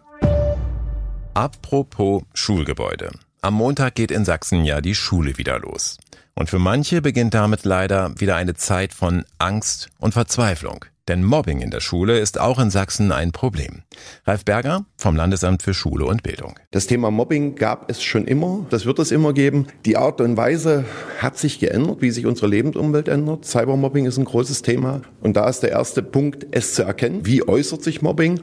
Apropos 1.35 2.23
Schulgebäude. 2.35 3.11
Am 3.43 3.55
Montag 3.55 3.95
geht 3.95 4.11
in 4.11 4.25
Sachsen 4.25 4.65
ja 4.65 4.81
die 4.81 4.95
Schule 4.95 5.39
wieder 5.39 5.59
los. 5.59 5.99
Und 6.35 6.51
für 6.51 6.59
manche 6.59 7.01
beginnt 7.01 7.35
damit 7.35 7.65
leider 7.65 8.19
wieder 8.19 8.37
eine 8.37 8.55
Zeit 8.55 8.93
von 8.93 9.25
Angst 9.39 9.89
und 9.99 10.13
Verzweiflung. 10.13 10.85
Denn 11.09 11.23
Mobbing 11.23 11.61
in 11.61 11.71
der 11.71 11.79
Schule 11.79 12.19
ist 12.19 12.41
auch 12.41 12.59
in 12.59 12.71
Sachsen 12.71 13.13
ein 13.13 13.31
Problem. 13.31 13.83
Ralf 14.25 14.45
Berger 14.45 14.87
vom 14.97 15.15
Landesamt 15.15 15.63
für 15.63 15.73
Schule 15.73 16.05
und 16.05 16.25
Bildung. 16.25 16.59
Das 16.73 16.89
Thema 16.89 17.13
Mobbing 17.13 17.55
gab 17.55 17.89
es 17.89 18.03
schon 18.03 18.27
immer, 18.27 18.67
das 18.71 18.87
wird 18.87 18.99
es 18.99 19.13
immer 19.13 19.33
geben. 19.33 19.69
Die 19.85 19.97
Art 19.97 20.21
und 20.21 20.37
Weise 20.37 20.85
hat 21.19 21.39
sich 21.39 21.61
geändert, 21.61 22.03
wie 22.03 22.11
sich 22.11 22.27
unsere 22.27 22.49
Lebensumwelt 22.49 23.07
ändert. 23.07 23.45
Cybermobbing 23.45 24.07
ist 24.07 24.19
ein 24.19 24.25
großes 24.25 24.63
Thema 24.63 25.03
und 25.21 25.37
da 25.37 25.49
ist 25.49 25.61
der 25.61 25.71
erste 25.71 26.03
Punkt, 26.03 26.49
es 26.51 26.75
zu 26.75 26.83
erkennen, 26.83 27.25
wie 27.25 27.47
äußert 27.47 27.85
sich 27.85 28.03
Mobbing 28.03 28.41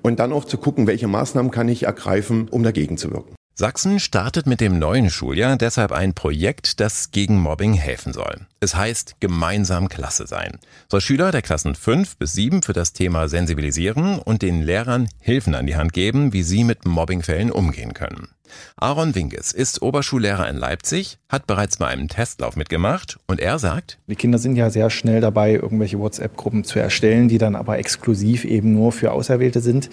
und 0.00 0.18
dann 0.18 0.32
auch 0.32 0.46
zu 0.46 0.56
gucken, 0.56 0.86
welche 0.86 1.08
Maßnahmen 1.08 1.50
kann 1.50 1.68
ich 1.68 1.82
ergreifen, 1.82 2.48
um 2.48 2.62
dagegen 2.62 2.96
zu 2.96 3.10
wirken. 3.10 3.35
Sachsen 3.58 4.00
startet 4.00 4.46
mit 4.46 4.60
dem 4.60 4.78
neuen 4.78 5.08
Schuljahr 5.08 5.56
deshalb 5.56 5.90
ein 5.90 6.12
Projekt, 6.12 6.78
das 6.78 7.10
gegen 7.10 7.38
Mobbing 7.40 7.72
helfen 7.72 8.12
soll. 8.12 8.40
Es 8.60 8.74
heißt 8.74 9.16
gemeinsam 9.18 9.88
Klasse 9.88 10.26
sein. 10.26 10.58
Soll 10.90 11.00
Schüler 11.00 11.32
der 11.32 11.40
Klassen 11.40 11.74
5 11.74 12.18
bis 12.18 12.34
7 12.34 12.60
für 12.60 12.74
das 12.74 12.92
Thema 12.92 13.30
sensibilisieren 13.30 14.18
und 14.18 14.42
den 14.42 14.60
Lehrern 14.60 15.08
Hilfen 15.20 15.54
an 15.54 15.66
die 15.66 15.74
Hand 15.74 15.94
geben, 15.94 16.34
wie 16.34 16.42
sie 16.42 16.64
mit 16.64 16.84
Mobbingfällen 16.84 17.50
umgehen 17.50 17.94
können. 17.94 18.28
Aaron 18.76 19.14
Winges 19.14 19.52
ist 19.52 19.82
Oberschullehrer 19.82 20.48
in 20.48 20.56
Leipzig, 20.56 21.18
hat 21.28 21.46
bereits 21.46 21.78
bei 21.78 21.86
einem 21.86 22.08
Testlauf 22.08 22.56
mitgemacht 22.56 23.18
und 23.26 23.40
er 23.40 23.58
sagt, 23.58 23.98
die 24.06 24.14
Kinder 24.14 24.38
sind 24.38 24.56
ja 24.56 24.70
sehr 24.70 24.90
schnell 24.90 25.20
dabei, 25.20 25.54
irgendwelche 25.54 25.98
WhatsApp-Gruppen 25.98 26.64
zu 26.64 26.78
erstellen, 26.78 27.28
die 27.28 27.38
dann 27.38 27.56
aber 27.56 27.78
exklusiv 27.78 28.44
eben 28.44 28.72
nur 28.72 28.92
für 28.92 29.12
Auserwählte 29.12 29.60
sind, 29.60 29.90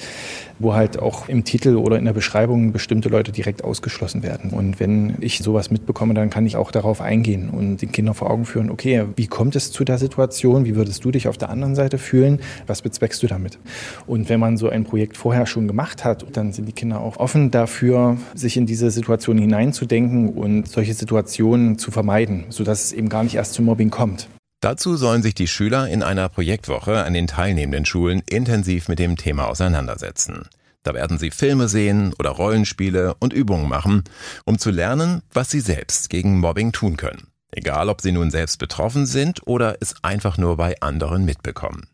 wo 0.60 0.74
halt 0.74 1.00
auch 1.00 1.28
im 1.30 1.44
Titel 1.44 1.76
oder 1.76 1.98
in 1.98 2.06
der 2.06 2.14
Beschreibung 2.14 2.72
bestimmte 2.72 3.10
Leute 3.10 3.32
direkt 3.32 3.64
ausgeschlossen 3.64 4.24
werden. 4.24 4.52
Und 4.52 4.80
wenn 4.80 5.16
ich 5.22 5.40
sowas 5.40 5.72
mitbekomme, 5.72 6.14
dann 6.14 6.30
kann 6.30 6.46
ich 6.46 6.56
auch 6.56 6.72
darauf 6.72 7.02
eingehen 7.02 7.50
und 7.50 7.82
den 7.82 7.92
Kindern 7.92 8.16
vor 8.16 8.30
Augen 8.30 8.46
führen, 8.46 8.70
okay, 8.70 9.06
wie 9.16 9.28
kommt 9.28 9.56
es 9.56 9.72
zu 9.72 9.84
der 9.84 9.98
Situation? 9.98 10.66
Wie 10.66 10.76
würdest 10.76 11.04
du 11.04 11.12
dich 11.12 11.28
auf 11.28 11.38
der 11.38 11.50
anderen 11.50 11.76
Seite 11.76 11.98
fühlen? 11.98 12.40
Was 12.68 12.82
bezweckst 12.82 13.24
du 13.24 13.28
damit? 13.28 13.60
Und 14.06 14.30
wenn 14.30 14.40
man 14.40 14.58
so 14.58 14.70
ein 14.70 14.84
Projekt 14.84 15.18
vorher 15.18 15.46
schon 15.46 15.68
gemacht 15.68 16.06
hat, 16.06 16.26
dann 16.34 16.54
sind 16.54 16.68
die 16.68 16.74
Kinder 16.74 17.02
auch 17.02 17.18
offen 17.18 17.52
dafür, 17.52 18.18
sich 18.44 18.58
in 18.58 18.68
diese 18.68 18.92
Situation 18.92 19.40
hineinzudenken 19.40 20.30
und 20.30 20.68
solche 20.68 20.94
Situationen 20.94 21.80
zu 21.80 21.90
vermeiden, 21.90 22.46
sodass 22.50 22.86
es 22.86 22.94
eben 22.94 23.10
gar 23.10 23.24
nicht 23.24 23.36
erst 23.36 23.54
zum 23.54 23.66
Mobbing 23.66 23.90
kommt. 23.90 24.28
Dazu 24.62 24.96
sollen 24.96 25.24
sich 25.24 25.34
die 25.34 25.48
Schüler 25.48 25.90
in 25.90 26.04
einer 26.04 26.30
Projektwoche 26.30 27.04
an 27.04 27.14
den 27.14 27.28
teilnehmenden 27.28 27.86
Schulen 27.86 28.22
intensiv 28.28 28.88
mit 28.88 29.00
dem 29.00 29.18
Thema 29.18 29.48
auseinandersetzen. 29.48 30.48
Da 30.84 30.94
werden 30.94 31.18
sie 31.18 31.32
Filme 31.32 31.68
sehen 31.68 32.14
oder 32.20 32.30
Rollenspiele 32.30 33.16
und 33.20 33.34
Übungen 33.34 33.68
machen, 33.68 34.04
um 34.46 34.60
zu 34.60 34.70
lernen, 34.70 35.22
was 35.34 35.50
sie 35.50 35.62
selbst 35.62 36.10
gegen 36.10 36.40
Mobbing 36.40 36.72
tun 36.72 36.98
können. 36.98 37.28
Egal, 37.52 37.90
ob 37.90 38.02
sie 38.02 38.12
nun 38.12 38.32
selbst 38.32 38.58
betroffen 38.58 39.06
sind 39.06 39.46
oder 39.46 39.78
es 39.80 39.96
einfach 40.02 40.38
nur 40.38 40.58
bei 40.58 40.80
anderen 40.82 41.26
mitbekommen. 41.26 41.88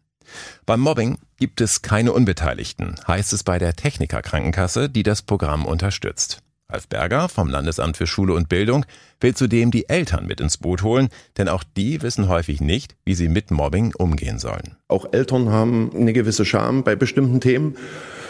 Beim 0.65 0.79
Mobbing 0.79 1.17
gibt 1.37 1.61
es 1.61 1.81
keine 1.81 2.13
Unbeteiligten, 2.13 2.95
heißt 3.07 3.33
es 3.33 3.43
bei 3.43 3.59
der 3.59 3.75
Techniker 3.75 4.21
Krankenkasse, 4.21 4.89
die 4.89 5.03
das 5.03 5.21
Programm 5.21 5.65
unterstützt. 5.65 6.41
Ralf 6.71 6.87
Berger 6.87 7.29
vom 7.29 7.49
Landesamt 7.49 7.97
für 7.97 8.05
Schule 8.05 8.33
und 8.33 8.47
Bildung 8.47 8.85
will 9.19 9.35
zudem 9.35 9.71
die 9.71 9.89
Eltern 9.89 10.25
mit 10.25 10.41
ins 10.41 10.57
Boot 10.57 10.83
holen, 10.83 11.09
denn 11.37 11.47
auch 11.47 11.63
die 11.63 12.01
wissen 12.01 12.27
häufig 12.27 12.61
nicht, 12.61 12.95
wie 13.05 13.15
sie 13.15 13.29
mit 13.29 13.51
Mobbing 13.51 13.93
umgehen 13.97 14.39
sollen. 14.39 14.75
Auch 14.87 15.11
Eltern 15.11 15.49
haben 15.49 15.91
eine 15.95 16.13
gewisse 16.13 16.45
Scham 16.45 16.83
bei 16.83 16.95
bestimmten 16.95 17.41
Themen. 17.41 17.75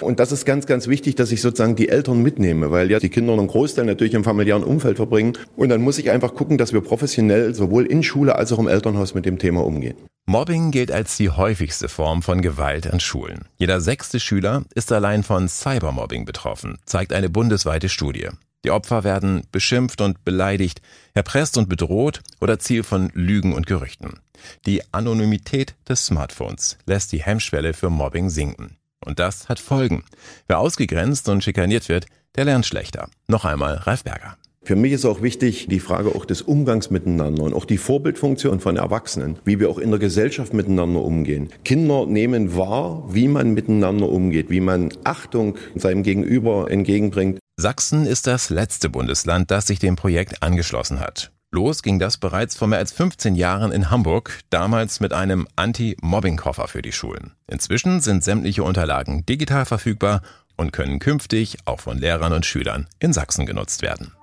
Und 0.01 0.19
das 0.19 0.31
ist 0.31 0.45
ganz, 0.45 0.65
ganz 0.65 0.87
wichtig, 0.87 1.15
dass 1.15 1.31
ich 1.31 1.41
sozusagen 1.41 1.75
die 1.75 1.89
Eltern 1.89 2.21
mitnehme, 2.21 2.71
weil 2.71 2.89
ja 2.89 2.99
die 2.99 3.09
Kinder 3.09 3.33
einen 3.33 3.47
Großteil 3.47 3.85
natürlich 3.85 4.13
im 4.13 4.23
familiären 4.23 4.63
Umfeld 4.63 4.97
verbringen. 4.97 5.33
Und 5.57 5.69
dann 5.69 5.81
muss 5.81 5.97
ich 5.97 6.09
einfach 6.09 6.33
gucken, 6.35 6.57
dass 6.57 6.73
wir 6.73 6.81
professionell 6.81 7.53
sowohl 7.53 7.85
in 7.85 8.01
Schule 8.03 8.35
als 8.35 8.51
auch 8.53 8.59
im 8.59 8.67
Elternhaus 8.67 9.13
mit 9.13 9.25
dem 9.25 9.39
Thema 9.39 9.65
umgehen. 9.65 9.97
Mobbing 10.25 10.71
gilt 10.71 10.91
als 10.91 11.17
die 11.17 11.31
häufigste 11.31 11.89
Form 11.89 12.21
von 12.21 12.41
Gewalt 12.41 12.85
an 12.91 12.99
Schulen. 12.99 13.45
Jeder 13.57 13.81
sechste 13.81 14.19
Schüler 14.19 14.63
ist 14.75 14.91
allein 14.91 15.23
von 15.23 15.47
Cybermobbing 15.47 16.23
betroffen, 16.23 16.77
zeigt 16.85 17.13
eine 17.13 17.29
bundesweite 17.29 17.89
Studie. 17.89 18.29
Die 18.65 18.71
Opfer 18.71 19.03
werden 19.03 19.43
beschimpft 19.51 20.01
und 20.01 20.25
beleidigt, 20.25 20.81
erpresst 21.13 21.57
und 21.57 21.69
bedroht 21.69 22.21
oder 22.41 22.59
Ziel 22.59 22.83
von 22.83 23.09
Lügen 23.13 23.53
und 23.53 23.67
Gerüchten. 23.67 24.19
Die 24.65 24.81
Anonymität 24.93 25.75
des 25.87 26.05
Smartphones 26.05 26.77
lässt 26.85 27.11
die 27.11 27.23
Hemmschwelle 27.23 27.73
für 27.73 27.89
Mobbing 27.89 28.29
sinken. 28.29 28.77
Und 29.05 29.19
das 29.19 29.47
hat 29.47 29.59
Folgen. 29.59 30.03
Wer 30.47 30.59
ausgegrenzt 30.59 31.29
und 31.29 31.43
schikaniert 31.43 31.87
wird, 31.87 32.07
der 32.35 32.45
lernt 32.45 32.65
schlechter. 32.65 33.09
Noch 33.27 33.45
einmal 33.45 33.75
Ralf 33.75 34.03
Berger. 34.03 34.37
Für 34.61 34.75
mich 34.75 34.91
ist 34.91 35.05
auch 35.05 35.21
wichtig 35.21 35.67
die 35.67 35.79
Frage 35.79 36.13
auch 36.13 36.25
des 36.25 36.41
Umgangs 36.41 36.91
miteinander 36.91 37.43
und 37.43 37.53
auch 37.53 37.63
die 37.65 37.77
Vorbildfunktion 37.77 38.59
von 38.59 38.75
Erwachsenen, 38.75 39.39
wie 39.45 39.59
wir 39.59 39.69
auch 39.69 39.79
in 39.79 39.89
der 39.89 39.99
Gesellschaft 39.99 40.53
miteinander 40.53 41.01
umgehen. 41.01 41.49
Kinder 41.63 42.05
nehmen 42.05 42.55
wahr, 42.55 43.03
wie 43.09 43.29
man 43.29 43.53
miteinander 43.53 44.09
umgeht, 44.09 44.49
wie 44.49 44.59
man 44.59 44.89
Achtung 45.05 45.55
seinem 45.75 46.03
Gegenüber 46.03 46.69
entgegenbringt. 46.69 47.39
Sachsen 47.59 48.05
ist 48.05 48.25
das 48.25 48.49
letzte 48.49 48.87
Bundesland, 48.87 49.51
das 49.51 49.67
sich 49.67 49.79
dem 49.79 49.97
Projekt 49.97 50.41
angeschlossen 50.43 51.01
hat. 51.01 51.33
Los 51.51 51.83
ging 51.83 51.99
das 51.99 52.15
bereits 52.15 52.55
vor 52.55 52.69
mehr 52.69 52.79
als 52.79 52.93
15 52.93 53.35
Jahren 53.35 53.73
in 53.73 53.91
Hamburg, 53.91 54.39
damals 54.49 55.01
mit 55.01 55.11
einem 55.11 55.45
Anti-Mobbing-Koffer 55.57 56.69
für 56.69 56.81
die 56.81 56.93
Schulen. 56.93 57.33
Inzwischen 57.47 57.99
sind 57.99 58.23
sämtliche 58.23 58.63
Unterlagen 58.63 59.25
digital 59.25 59.65
verfügbar 59.65 60.21
und 60.55 60.71
können 60.71 60.99
künftig 60.99 61.57
auch 61.65 61.81
von 61.81 61.97
Lehrern 61.97 62.31
und 62.31 62.45
Schülern 62.45 62.87
in 62.99 63.11
Sachsen 63.11 63.45
genutzt 63.45 63.81
werden. 63.81 64.13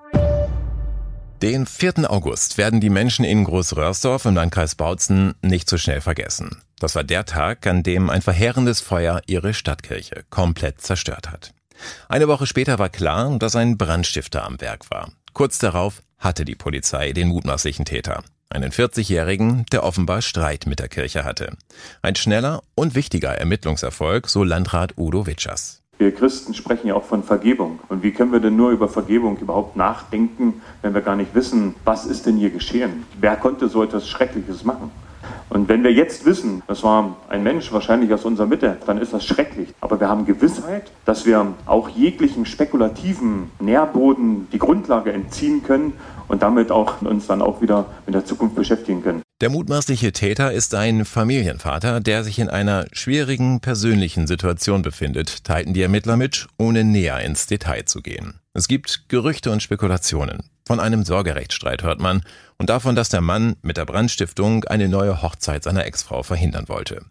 Den 1.42 1.66
4. 1.66 2.10
August 2.10 2.56
werden 2.56 2.80
die 2.80 2.88
Menschen 2.88 3.26
in 3.26 3.44
Großröhrsdorf 3.44 4.24
im 4.24 4.34
Landkreis 4.34 4.76
Bautzen 4.76 5.34
nicht 5.42 5.68
so 5.68 5.76
schnell 5.76 6.00
vergessen. 6.00 6.62
Das 6.78 6.94
war 6.94 7.04
der 7.04 7.26
Tag, 7.26 7.66
an 7.66 7.82
dem 7.82 8.08
ein 8.08 8.22
verheerendes 8.22 8.80
Feuer 8.80 9.20
ihre 9.26 9.52
Stadtkirche 9.52 10.24
komplett 10.30 10.80
zerstört 10.80 11.30
hat. 11.30 11.52
Eine 12.08 12.28
Woche 12.28 12.46
später 12.46 12.78
war 12.78 12.88
klar, 12.88 13.38
dass 13.38 13.56
ein 13.56 13.78
Brandstifter 13.78 14.44
am 14.44 14.60
Werk 14.60 14.90
war. 14.90 15.10
Kurz 15.32 15.58
darauf 15.58 16.02
hatte 16.18 16.44
die 16.44 16.54
Polizei 16.54 17.12
den 17.12 17.28
mutmaßlichen 17.28 17.84
Täter. 17.84 18.22
Einen 18.48 18.70
40-Jährigen, 18.70 19.66
der 19.72 19.82
offenbar 19.82 20.22
Streit 20.22 20.66
mit 20.66 20.78
der 20.78 20.88
Kirche 20.88 21.24
hatte. 21.24 21.56
Ein 22.00 22.14
schneller 22.14 22.62
und 22.74 22.94
wichtiger 22.94 23.32
Ermittlungserfolg, 23.32 24.28
so 24.28 24.44
Landrat 24.44 24.94
Udo 24.96 25.26
Witschers. 25.26 25.82
Wir 25.98 26.14
Christen 26.14 26.52
sprechen 26.52 26.88
ja 26.88 26.94
auch 26.94 27.04
von 27.04 27.22
Vergebung. 27.22 27.80
Und 27.88 28.02
wie 28.02 28.12
können 28.12 28.30
wir 28.30 28.40
denn 28.40 28.54
nur 28.54 28.70
über 28.70 28.88
Vergebung 28.88 29.38
überhaupt 29.38 29.76
nachdenken, 29.76 30.60
wenn 30.82 30.94
wir 30.94 31.00
gar 31.00 31.16
nicht 31.16 31.34
wissen, 31.34 31.74
was 31.84 32.04
ist 32.04 32.26
denn 32.26 32.36
hier 32.36 32.50
geschehen? 32.50 33.04
Wer 33.18 33.36
konnte 33.36 33.68
so 33.68 33.82
etwas 33.82 34.08
Schreckliches 34.08 34.62
machen? 34.64 34.90
Und 35.48 35.68
wenn 35.68 35.84
wir 35.84 35.92
jetzt 35.92 36.24
wissen, 36.24 36.62
das 36.66 36.82
war 36.82 37.16
ein 37.28 37.42
Mensch 37.42 37.72
wahrscheinlich 37.72 38.12
aus 38.12 38.24
unserer 38.24 38.46
Mitte, 38.46 38.76
dann 38.86 38.98
ist 38.98 39.12
das 39.12 39.24
schrecklich. 39.24 39.68
Aber 39.80 40.00
wir 40.00 40.08
haben 40.08 40.26
Gewissheit, 40.26 40.90
dass 41.04 41.24
wir 41.24 41.54
auch 41.66 41.88
jeglichen 41.88 42.46
spekulativen 42.46 43.50
Nährboden 43.60 44.48
die 44.52 44.58
Grundlage 44.58 45.12
entziehen 45.12 45.62
können 45.62 45.92
und 46.28 46.42
damit 46.42 46.70
auch 46.70 47.00
uns 47.02 47.26
dann 47.26 47.42
auch 47.42 47.60
wieder 47.60 47.86
mit 48.06 48.14
der 48.14 48.24
Zukunft 48.24 48.56
beschäftigen 48.56 49.02
können. 49.02 49.22
Der 49.40 49.50
mutmaßliche 49.50 50.12
Täter 50.12 50.52
ist 50.52 50.74
ein 50.74 51.04
Familienvater, 51.04 52.00
der 52.00 52.24
sich 52.24 52.38
in 52.38 52.48
einer 52.48 52.86
schwierigen 52.92 53.60
persönlichen 53.60 54.26
Situation 54.26 54.80
befindet, 54.80 55.44
teilten 55.44 55.74
die 55.74 55.82
Ermittler 55.82 56.16
mit, 56.16 56.46
ohne 56.58 56.84
näher 56.84 57.20
ins 57.20 57.46
Detail 57.46 57.84
zu 57.84 58.00
gehen. 58.00 58.40
Es 58.56 58.68
gibt 58.68 59.10
Gerüchte 59.10 59.52
und 59.52 59.62
Spekulationen. 59.62 60.38
Von 60.66 60.80
einem 60.80 61.04
Sorgerechtsstreit 61.04 61.82
hört 61.82 62.00
man 62.00 62.22
und 62.56 62.70
davon, 62.70 62.96
dass 62.96 63.10
der 63.10 63.20
Mann 63.20 63.56
mit 63.60 63.76
der 63.76 63.84
Brandstiftung 63.84 64.64
eine 64.64 64.88
neue 64.88 65.20
Hochzeit 65.20 65.62
seiner 65.62 65.84
Ex-Frau 65.84 66.22
verhindern 66.22 66.66
wollte. 66.66 67.04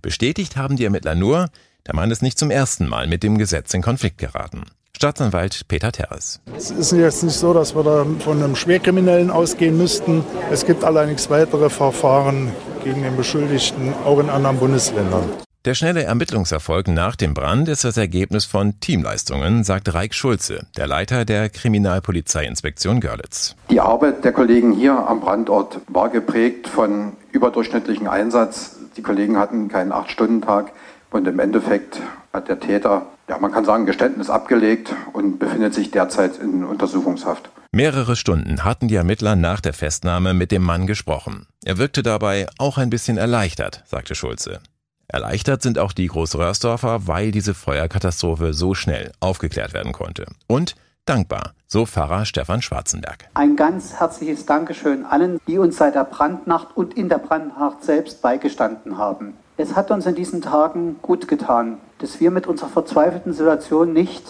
Bestätigt 0.00 0.56
haben 0.56 0.76
die 0.76 0.84
Ermittler 0.84 1.14
nur, 1.14 1.50
der 1.86 1.94
Mann 1.94 2.10
ist 2.10 2.22
nicht 2.22 2.38
zum 2.38 2.50
ersten 2.50 2.88
Mal 2.88 3.08
mit 3.08 3.22
dem 3.22 3.36
Gesetz 3.36 3.74
in 3.74 3.82
Konflikt 3.82 4.16
geraten. 4.16 4.62
Staatsanwalt 4.96 5.68
Peter 5.68 5.92
Terres. 5.92 6.40
Es 6.56 6.70
ist 6.70 6.92
jetzt 6.92 7.22
nicht 7.22 7.36
so, 7.36 7.52
dass 7.52 7.76
wir 7.76 7.84
da 7.84 8.06
von 8.20 8.42
einem 8.42 8.56
Schwerkriminellen 8.56 9.30
ausgehen 9.30 9.76
müssten. 9.76 10.24
Es 10.50 10.64
gibt 10.64 10.82
allerdings 10.82 11.28
weitere 11.28 11.68
Verfahren 11.68 12.52
gegen 12.84 13.02
den 13.02 13.18
Beschuldigten 13.18 13.92
auch 14.06 14.18
in 14.18 14.30
anderen 14.30 14.56
Bundesländern. 14.56 15.28
Der 15.66 15.74
schnelle 15.74 16.04
Ermittlungserfolg 16.04 16.86
nach 16.86 17.16
dem 17.16 17.34
Brand 17.34 17.68
ist 17.68 17.82
das 17.82 17.96
Ergebnis 17.96 18.44
von 18.44 18.78
Teamleistungen, 18.78 19.64
sagt 19.64 19.92
Reik 19.92 20.14
Schulze, 20.14 20.64
der 20.76 20.86
Leiter 20.86 21.24
der 21.24 21.48
Kriminalpolizeiinspektion 21.48 23.00
Görlitz. 23.00 23.56
Die 23.68 23.80
Arbeit 23.80 24.22
der 24.24 24.30
Kollegen 24.30 24.70
hier 24.70 24.92
am 24.92 25.18
Brandort 25.18 25.80
war 25.88 26.08
geprägt 26.08 26.68
von 26.68 27.14
überdurchschnittlichem 27.32 28.06
Einsatz. 28.06 28.76
Die 28.96 29.02
Kollegen 29.02 29.38
hatten 29.38 29.66
keinen 29.66 29.90
Acht-Stunden-Tag 29.90 30.70
und 31.10 31.26
im 31.26 31.40
Endeffekt 31.40 32.00
hat 32.32 32.46
der 32.46 32.60
Täter, 32.60 33.06
ja, 33.28 33.36
man 33.38 33.50
kann 33.50 33.64
sagen, 33.64 33.86
Geständnis 33.86 34.30
abgelegt 34.30 34.94
und 35.14 35.40
befindet 35.40 35.74
sich 35.74 35.90
derzeit 35.90 36.38
in 36.38 36.62
Untersuchungshaft. 36.62 37.50
Mehrere 37.72 38.14
Stunden 38.14 38.62
hatten 38.62 38.86
die 38.86 38.94
Ermittler 38.94 39.34
nach 39.34 39.60
der 39.60 39.72
Festnahme 39.72 40.32
mit 40.32 40.52
dem 40.52 40.62
Mann 40.62 40.86
gesprochen. 40.86 41.48
Er 41.64 41.76
wirkte 41.76 42.04
dabei 42.04 42.46
auch 42.56 42.78
ein 42.78 42.88
bisschen 42.88 43.16
erleichtert, 43.16 43.82
sagte 43.88 44.14
Schulze. 44.14 44.60
Erleichtert 45.08 45.62
sind 45.62 45.78
auch 45.78 45.92
die 45.92 46.08
Großröhrsdorfer, 46.08 47.06
weil 47.06 47.30
diese 47.30 47.54
Feuerkatastrophe 47.54 48.52
so 48.52 48.74
schnell 48.74 49.12
aufgeklärt 49.20 49.72
werden 49.72 49.92
konnte. 49.92 50.26
Und 50.46 50.74
dankbar, 51.04 51.52
so 51.68 51.86
Pfarrer 51.86 52.24
Stefan 52.24 52.62
Schwarzenberg. 52.62 53.28
Ein 53.34 53.56
ganz 53.56 53.94
herzliches 53.94 54.46
Dankeschön 54.46 55.04
allen, 55.04 55.40
die 55.46 55.58
uns 55.58 55.76
seit 55.76 55.94
der 55.94 56.04
Brandnacht 56.04 56.76
und 56.76 56.94
in 56.94 57.08
der 57.08 57.18
Brandnacht 57.18 57.84
selbst 57.84 58.20
beigestanden 58.20 58.98
haben. 58.98 59.34
Es 59.56 59.74
hat 59.74 59.90
uns 59.90 60.06
in 60.06 60.14
diesen 60.14 60.42
Tagen 60.42 60.96
gut 61.00 61.28
getan, 61.28 61.78
dass 61.98 62.20
wir 62.20 62.30
mit 62.30 62.46
unserer 62.46 62.68
verzweifelten 62.68 63.32
Situation 63.32 63.92
nicht 63.92 64.24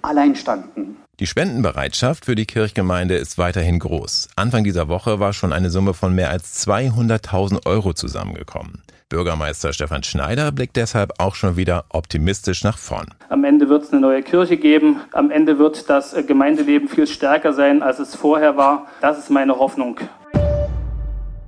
allein 0.00 0.34
standen. 0.34 0.96
Die 1.22 1.28
Spendenbereitschaft 1.28 2.24
für 2.24 2.34
die 2.34 2.46
Kirchgemeinde 2.46 3.14
ist 3.14 3.38
weiterhin 3.38 3.78
groß. 3.78 4.30
Anfang 4.34 4.64
dieser 4.64 4.88
Woche 4.88 5.20
war 5.20 5.32
schon 5.32 5.52
eine 5.52 5.70
Summe 5.70 5.94
von 5.94 6.12
mehr 6.12 6.30
als 6.30 6.66
200.000 6.66 7.64
Euro 7.64 7.92
zusammengekommen. 7.92 8.82
Bürgermeister 9.08 9.72
Stefan 9.72 10.02
Schneider 10.02 10.50
blickt 10.50 10.74
deshalb 10.74 11.12
auch 11.18 11.36
schon 11.36 11.56
wieder 11.56 11.84
optimistisch 11.90 12.64
nach 12.64 12.76
vorn. 12.76 13.06
Am 13.28 13.44
Ende 13.44 13.68
wird 13.68 13.84
es 13.84 13.92
eine 13.92 14.00
neue 14.00 14.24
Kirche 14.24 14.56
geben. 14.56 14.96
Am 15.12 15.30
Ende 15.30 15.60
wird 15.60 15.88
das 15.88 16.12
Gemeindeleben 16.26 16.88
viel 16.88 17.06
stärker 17.06 17.52
sein, 17.52 17.84
als 17.84 18.00
es 18.00 18.16
vorher 18.16 18.56
war. 18.56 18.88
Das 19.00 19.16
ist 19.16 19.30
meine 19.30 19.60
Hoffnung. 19.60 20.00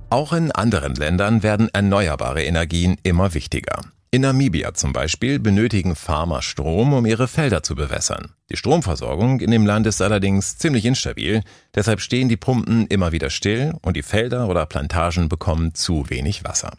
Auch 0.09 0.31
in 0.31 0.53
anderen 0.53 0.95
Ländern 0.95 1.43
werden 1.43 1.67
erneuerbare 1.73 2.43
Energien 2.43 2.95
immer 3.03 3.33
wichtiger. 3.33 3.81
In 4.15 4.21
Namibia 4.21 4.73
zum 4.73 4.93
Beispiel 4.93 5.39
benötigen 5.39 5.93
Farmer 5.93 6.41
Strom, 6.41 6.93
um 6.93 7.05
ihre 7.05 7.27
Felder 7.27 7.63
zu 7.63 7.75
bewässern. 7.75 8.29
Die 8.49 8.55
Stromversorgung 8.55 9.41
in 9.41 9.51
dem 9.51 9.65
Land 9.65 9.87
ist 9.87 10.01
allerdings 10.01 10.57
ziemlich 10.57 10.85
instabil, 10.85 11.41
deshalb 11.75 11.99
stehen 11.99 12.29
die 12.29 12.37
Pumpen 12.37 12.87
immer 12.87 13.11
wieder 13.11 13.29
still 13.29 13.73
und 13.81 13.97
die 13.97 14.03
Felder 14.03 14.47
oder 14.47 14.67
Plantagen 14.67 15.27
bekommen 15.27 15.73
zu 15.73 16.09
wenig 16.09 16.45
Wasser. 16.45 16.71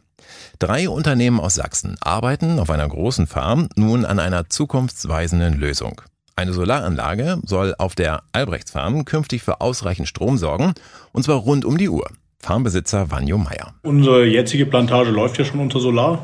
Drei 0.59 0.89
Unternehmen 0.89 1.39
aus 1.39 1.57
Sachsen 1.57 1.99
arbeiten 2.01 2.59
auf 2.59 2.71
einer 2.71 2.89
großen 2.89 3.27
Farm 3.27 3.69
nun 3.77 4.07
an 4.07 4.19
einer 4.19 4.49
zukunftsweisenden 4.49 5.59
Lösung. 5.59 6.01
Eine 6.37 6.55
Solaranlage 6.55 7.37
soll 7.45 7.75
auf 7.77 7.95
der 7.95 8.23
Albrechtsfarm 8.33 9.05
künftig 9.05 9.43
für 9.43 9.61
ausreichend 9.61 10.09
Strom 10.09 10.39
sorgen, 10.39 10.73
und 11.13 11.25
zwar 11.25 11.37
rund 11.37 11.67
um 11.67 11.77
die 11.77 11.91
Uhr. 11.91 12.09
Farmbesitzer 12.39 13.11
Vanjo 13.11 13.37
Meyer. 13.37 13.75
Unsere 13.83 14.25
jetzige 14.25 14.65
Plantage 14.65 15.11
läuft 15.11 15.37
ja 15.37 15.45
schon 15.45 15.61
unter 15.61 15.81
Solar, 15.81 16.23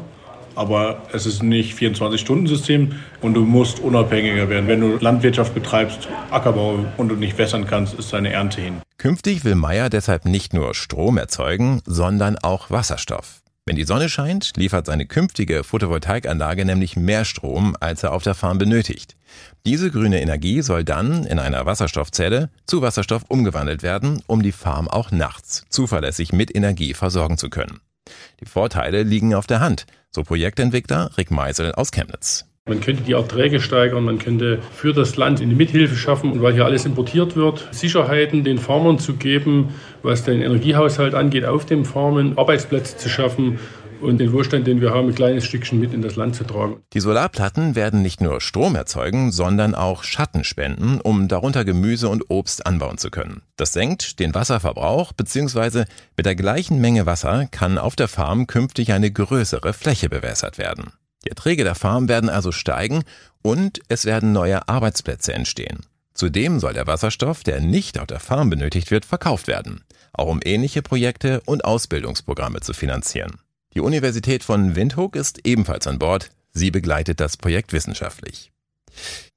aber 0.56 1.02
es 1.12 1.26
ist 1.26 1.42
nicht 1.42 1.76
24-Stunden-System 1.78 2.94
und 3.20 3.34
du 3.34 3.42
musst 3.42 3.80
unabhängiger 3.80 4.48
werden. 4.48 4.68
Wenn 4.68 4.80
du 4.80 4.96
Landwirtschaft 4.98 5.54
betreibst, 5.54 6.08
Ackerbau 6.30 6.84
und 6.96 7.08
du 7.08 7.16
nicht 7.16 7.38
wässern 7.38 7.66
kannst, 7.66 7.94
ist 7.94 8.12
deine 8.12 8.32
Ernte 8.32 8.60
hin. 8.60 8.82
Künftig 8.98 9.44
will 9.44 9.54
Meyer 9.54 9.90
deshalb 9.90 10.24
nicht 10.24 10.54
nur 10.54 10.74
Strom 10.74 11.18
erzeugen, 11.18 11.82
sondern 11.86 12.38
auch 12.38 12.70
Wasserstoff. 12.70 13.42
Wenn 13.64 13.76
die 13.76 13.84
Sonne 13.84 14.08
scheint, 14.08 14.56
liefert 14.56 14.86
seine 14.86 15.06
künftige 15.06 15.62
Photovoltaikanlage 15.62 16.64
nämlich 16.64 16.96
mehr 16.96 17.24
Strom, 17.24 17.76
als 17.78 18.02
er 18.02 18.12
auf 18.12 18.24
der 18.24 18.34
Farm 18.34 18.58
benötigt. 18.58 19.14
Diese 19.64 19.92
grüne 19.92 20.20
Energie 20.20 20.62
soll 20.62 20.82
dann 20.82 21.24
in 21.24 21.38
einer 21.38 21.64
Wasserstoffzelle 21.64 22.50
zu 22.66 22.82
Wasserstoff 22.82 23.22
umgewandelt 23.28 23.84
werden, 23.84 24.20
um 24.26 24.42
die 24.42 24.50
Farm 24.50 24.88
auch 24.88 25.12
nachts 25.12 25.64
zuverlässig 25.68 26.32
mit 26.32 26.52
Energie 26.54 26.92
versorgen 26.92 27.38
zu 27.38 27.50
können. 27.50 27.78
Die 28.40 28.46
Vorteile 28.46 29.02
liegen 29.02 29.34
auf 29.34 29.46
der 29.46 29.60
Hand, 29.60 29.86
so 30.10 30.22
Projektentwickler 30.22 31.10
Rick 31.16 31.30
Meisel 31.30 31.72
aus 31.72 31.92
Chemnitz. 31.92 32.46
Man 32.68 32.80
könnte 32.80 33.02
die 33.02 33.12
Erträge 33.12 33.60
steigern, 33.60 34.04
man 34.04 34.18
könnte 34.18 34.60
für 34.72 34.92
das 34.92 35.16
Land 35.16 35.40
eine 35.40 35.52
Mithilfe 35.52 35.96
schaffen 35.96 36.30
und 36.30 36.42
weil 36.42 36.52
hier 36.52 36.64
alles 36.64 36.84
importiert 36.84 37.34
wird, 37.34 37.66
Sicherheiten 37.72 38.44
den 38.44 38.58
Farmern 38.58 39.00
zu 39.00 39.14
geben, 39.14 39.74
was 40.04 40.22
den 40.22 40.42
Energiehaushalt 40.42 41.14
angeht, 41.14 41.44
auf 41.44 41.66
den 41.66 41.84
Farmen 41.84 42.38
Arbeitsplätze 42.38 42.96
zu 42.96 43.08
schaffen 43.08 43.58
und 44.02 44.18
den 44.18 44.32
Wohlstand, 44.32 44.66
den 44.66 44.80
wir 44.80 44.90
haben, 44.90 45.08
ein 45.08 45.14
kleines 45.14 45.44
Stückchen 45.44 45.80
mit 45.80 45.94
in 45.94 46.02
das 46.02 46.16
Land 46.16 46.36
zu 46.36 46.44
tragen. 46.44 46.82
Die 46.92 47.00
Solarplatten 47.00 47.74
werden 47.74 48.02
nicht 48.02 48.20
nur 48.20 48.40
Strom 48.40 48.74
erzeugen, 48.74 49.32
sondern 49.32 49.74
auch 49.74 50.04
Schatten 50.04 50.44
spenden, 50.44 51.00
um 51.00 51.28
darunter 51.28 51.64
Gemüse 51.64 52.08
und 52.08 52.30
Obst 52.30 52.66
anbauen 52.66 52.98
zu 52.98 53.10
können. 53.10 53.42
Das 53.56 53.72
senkt 53.72 54.18
den 54.18 54.34
Wasserverbrauch, 54.34 55.12
beziehungsweise 55.12 55.86
mit 56.16 56.26
der 56.26 56.36
gleichen 56.36 56.80
Menge 56.80 57.06
Wasser 57.06 57.46
kann 57.50 57.78
auf 57.78 57.96
der 57.96 58.08
Farm 58.08 58.46
künftig 58.46 58.92
eine 58.92 59.10
größere 59.10 59.72
Fläche 59.72 60.08
bewässert 60.08 60.58
werden. 60.58 60.92
Die 61.24 61.30
Erträge 61.30 61.64
der 61.64 61.74
Farm 61.74 62.08
werden 62.08 62.28
also 62.28 62.52
steigen 62.52 63.04
und 63.42 63.80
es 63.88 64.04
werden 64.04 64.32
neue 64.32 64.68
Arbeitsplätze 64.68 65.32
entstehen. 65.32 65.80
Zudem 66.14 66.60
soll 66.60 66.74
der 66.74 66.86
Wasserstoff, 66.86 67.42
der 67.42 67.60
nicht 67.60 67.98
auf 67.98 68.06
der 68.06 68.20
Farm 68.20 68.50
benötigt 68.50 68.90
wird, 68.90 69.04
verkauft 69.04 69.46
werden, 69.46 69.82
auch 70.12 70.26
um 70.26 70.40
ähnliche 70.44 70.82
Projekte 70.82 71.40
und 71.46 71.64
Ausbildungsprogramme 71.64 72.60
zu 72.60 72.74
finanzieren. 72.74 73.38
Die 73.74 73.80
Universität 73.80 74.44
von 74.44 74.76
Windhoek 74.76 75.16
ist 75.16 75.46
ebenfalls 75.46 75.86
an 75.86 75.98
Bord. 75.98 76.28
Sie 76.52 76.70
begleitet 76.70 77.20
das 77.20 77.38
Projekt 77.38 77.72
wissenschaftlich. 77.72 78.52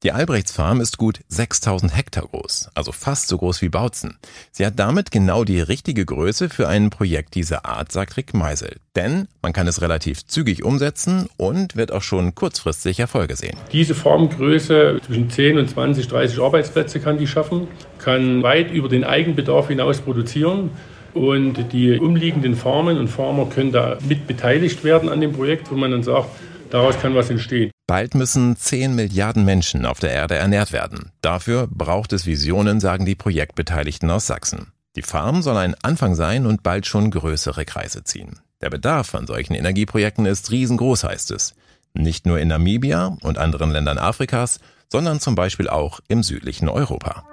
Die 0.03 0.11
Albrechtsfarm 0.11 0.81
ist 0.81 0.97
gut 0.97 1.21
6000 1.29 1.95
Hektar 1.95 2.27
groß, 2.27 2.69
also 2.75 2.91
fast 2.91 3.29
so 3.29 3.37
groß 3.37 3.61
wie 3.61 3.69
Bautzen. 3.69 4.17
Sie 4.51 4.65
hat 4.65 4.77
damit 4.77 5.11
genau 5.11 5.45
die 5.45 5.61
richtige 5.61 6.05
Größe 6.05 6.49
für 6.49 6.67
ein 6.67 6.89
Projekt 6.89 7.35
dieser 7.35 7.65
Art, 7.65 7.93
sagt 7.93 8.17
Rick 8.17 8.33
Meisel. 8.33 8.75
Denn 8.97 9.29
man 9.41 9.53
kann 9.53 9.67
es 9.67 9.81
relativ 9.81 10.25
zügig 10.25 10.65
umsetzen 10.65 11.29
und 11.37 11.77
wird 11.77 11.93
auch 11.93 12.01
schon 12.01 12.35
kurzfristig 12.35 12.99
Erfolge 12.99 13.37
sehen. 13.37 13.55
Diese 13.71 13.95
Formgröße 13.95 14.99
zwischen 15.05 15.29
10 15.29 15.59
und 15.59 15.69
20, 15.69 16.09
30 16.09 16.39
Arbeitsplätze 16.41 16.99
kann 16.99 17.17
die 17.17 17.27
schaffen, 17.27 17.69
kann 17.97 18.43
weit 18.43 18.69
über 18.71 18.89
den 18.89 19.05
Eigenbedarf 19.05 19.69
hinaus 19.69 20.01
produzieren. 20.01 20.71
Und 21.15 21.71
die 21.71 21.97
umliegenden 21.97 22.55
Farmen 22.55 22.97
und 22.97 23.07
Farmer 23.07 23.45
können 23.45 23.71
da 23.71 23.97
mit 24.07 24.27
beteiligt 24.27 24.83
werden 24.83 25.07
an 25.07 25.21
dem 25.21 25.31
Projekt, 25.31 25.71
wo 25.71 25.75
man 25.75 25.91
dann 25.91 26.03
sagt, 26.03 26.27
daraus 26.69 26.99
kann 26.99 27.15
was 27.15 27.29
entstehen. 27.29 27.71
Bald 27.87 28.15
müssen 28.15 28.57
10 28.57 28.93
Milliarden 28.95 29.45
Menschen 29.45 29.85
auf 29.85 29.99
der 30.01 30.11
Erde 30.11 30.35
ernährt 30.35 30.73
werden. 30.73 31.13
Dafür 31.21 31.67
braucht 31.71 32.11
es 32.11 32.25
Visionen, 32.25 32.81
sagen 32.81 33.05
die 33.05 33.15
Projektbeteiligten 33.15 34.11
aus 34.11 34.27
Sachsen. 34.27 34.73
Die 34.97 35.03
Farm 35.03 35.41
soll 35.41 35.55
ein 35.55 35.75
Anfang 35.83 36.15
sein 36.15 36.45
und 36.45 36.63
bald 36.63 36.85
schon 36.85 37.11
größere 37.11 37.63
Kreise 37.63 38.03
ziehen. 38.03 38.39
Der 38.61 38.69
Bedarf 38.69 39.15
an 39.15 39.25
solchen 39.25 39.53
Energieprojekten 39.53 40.25
ist 40.25 40.51
riesengroß, 40.51 41.05
heißt 41.05 41.31
es. 41.31 41.55
Nicht 41.93 42.25
nur 42.25 42.39
in 42.39 42.49
Namibia 42.49 43.17
und 43.21 43.37
anderen 43.37 43.71
Ländern 43.71 43.99
Afrikas, 43.99 44.59
sondern 44.89 45.21
zum 45.21 45.35
Beispiel 45.35 45.69
auch 45.69 46.01
im 46.09 46.23
südlichen 46.23 46.67
Europa. 46.67 47.23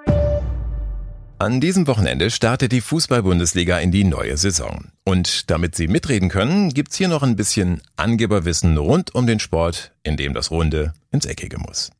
An 1.43 1.59
diesem 1.59 1.87
Wochenende 1.87 2.31
startet 2.31 2.71
die 2.71 2.79
Fußball-Bundesliga 2.79 3.77
in 3.79 3.91
die 3.91 4.05
neue 4.05 4.37
Saison. 4.37 4.85
Und 5.03 5.49
damit 5.51 5.75
Sie 5.75 5.89
mitreden 5.89 6.29
können, 6.29 6.69
gibt's 6.69 6.95
hier 6.95 7.09
noch 7.09 7.21
ein 7.21 7.35
bisschen 7.35 7.81
Angeberwissen 7.97 8.77
rund 8.77 9.13
um 9.13 9.27
den 9.27 9.41
Sport, 9.41 9.91
in 10.03 10.15
dem 10.15 10.33
das 10.33 10.51
Runde 10.51 10.93
ins 11.11 11.25
Eckige 11.25 11.57
muss. 11.57 11.91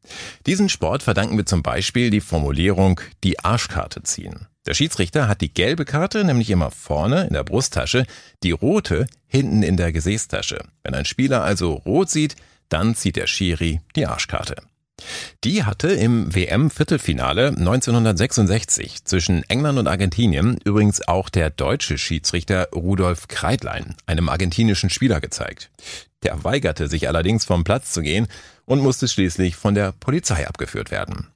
Diesen 0.45 0.69
Sport 0.69 1.03
verdanken 1.03 1.35
wir 1.35 1.45
zum 1.45 1.61
Beispiel 1.61 2.09
die 2.09 2.21
Formulierung 2.21 3.01
die 3.25 3.37
Arschkarte 3.37 4.01
ziehen. 4.03 4.47
Der 4.65 4.75
Schiedsrichter 4.75 5.27
hat 5.27 5.41
die 5.41 5.53
gelbe 5.53 5.83
Karte 5.83 6.23
nämlich 6.23 6.49
immer 6.49 6.71
vorne 6.71 7.25
in 7.25 7.33
der 7.33 7.43
Brusttasche, 7.43 8.05
die 8.43 8.51
rote 8.51 9.07
hinten 9.27 9.61
in 9.61 9.75
der 9.75 9.91
Gesäßtasche. 9.91 10.63
Wenn 10.83 10.95
ein 10.95 11.03
Spieler 11.03 11.43
also 11.43 11.73
rot 11.73 12.09
sieht, 12.09 12.37
dann 12.69 12.95
zieht 12.95 13.17
der 13.17 13.27
Schiri 13.27 13.81
die 13.97 14.05
Arschkarte. 14.05 14.55
Die 15.43 15.65
hatte 15.65 15.89
im 15.89 16.33
WM-Viertelfinale 16.33 17.49
1966 17.49 19.03
zwischen 19.03 19.43
England 19.49 19.77
und 19.77 19.87
Argentinien 19.87 20.57
übrigens 20.63 21.05
auch 21.05 21.29
der 21.29 21.49
deutsche 21.49 21.97
Schiedsrichter 21.97 22.69
Rudolf 22.73 23.27
Kreitlein 23.27 23.95
einem 24.05 24.29
argentinischen 24.29 24.89
Spieler 24.89 25.19
gezeigt. 25.19 25.69
Der 26.23 26.45
weigerte 26.45 26.87
sich 26.87 27.09
allerdings 27.09 27.43
vom 27.43 27.65
Platz 27.65 27.91
zu 27.91 28.01
gehen 28.01 28.27
und 28.65 28.81
musste 28.81 29.09
schließlich 29.09 29.57
von 29.57 29.75
der 29.75 29.91
Polizei 29.91 30.47
abgeführt 30.47 30.91
werden. 30.91 31.27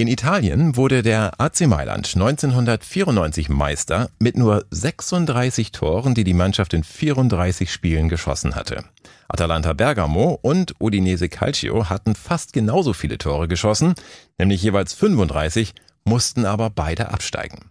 In 0.00 0.08
Italien 0.08 0.76
wurde 0.76 1.02
der 1.02 1.38
AC 1.38 1.66
Mailand 1.66 2.14
1994 2.14 3.50
Meister 3.50 4.08
mit 4.18 4.34
nur 4.34 4.64
36 4.70 5.72
Toren, 5.72 6.14
die 6.14 6.24
die 6.24 6.32
Mannschaft 6.32 6.72
in 6.72 6.84
34 6.84 7.70
Spielen 7.70 8.08
geschossen 8.08 8.54
hatte. 8.54 8.82
Atalanta 9.28 9.74
Bergamo 9.74 10.38
und 10.40 10.74
Udinese 10.80 11.28
Calcio 11.28 11.90
hatten 11.90 12.14
fast 12.14 12.54
genauso 12.54 12.94
viele 12.94 13.18
Tore 13.18 13.46
geschossen, 13.46 13.92
nämlich 14.38 14.62
jeweils 14.62 14.94
35, 14.94 15.74
mussten 16.04 16.46
aber 16.46 16.70
beide 16.70 17.10
absteigen. 17.10 17.70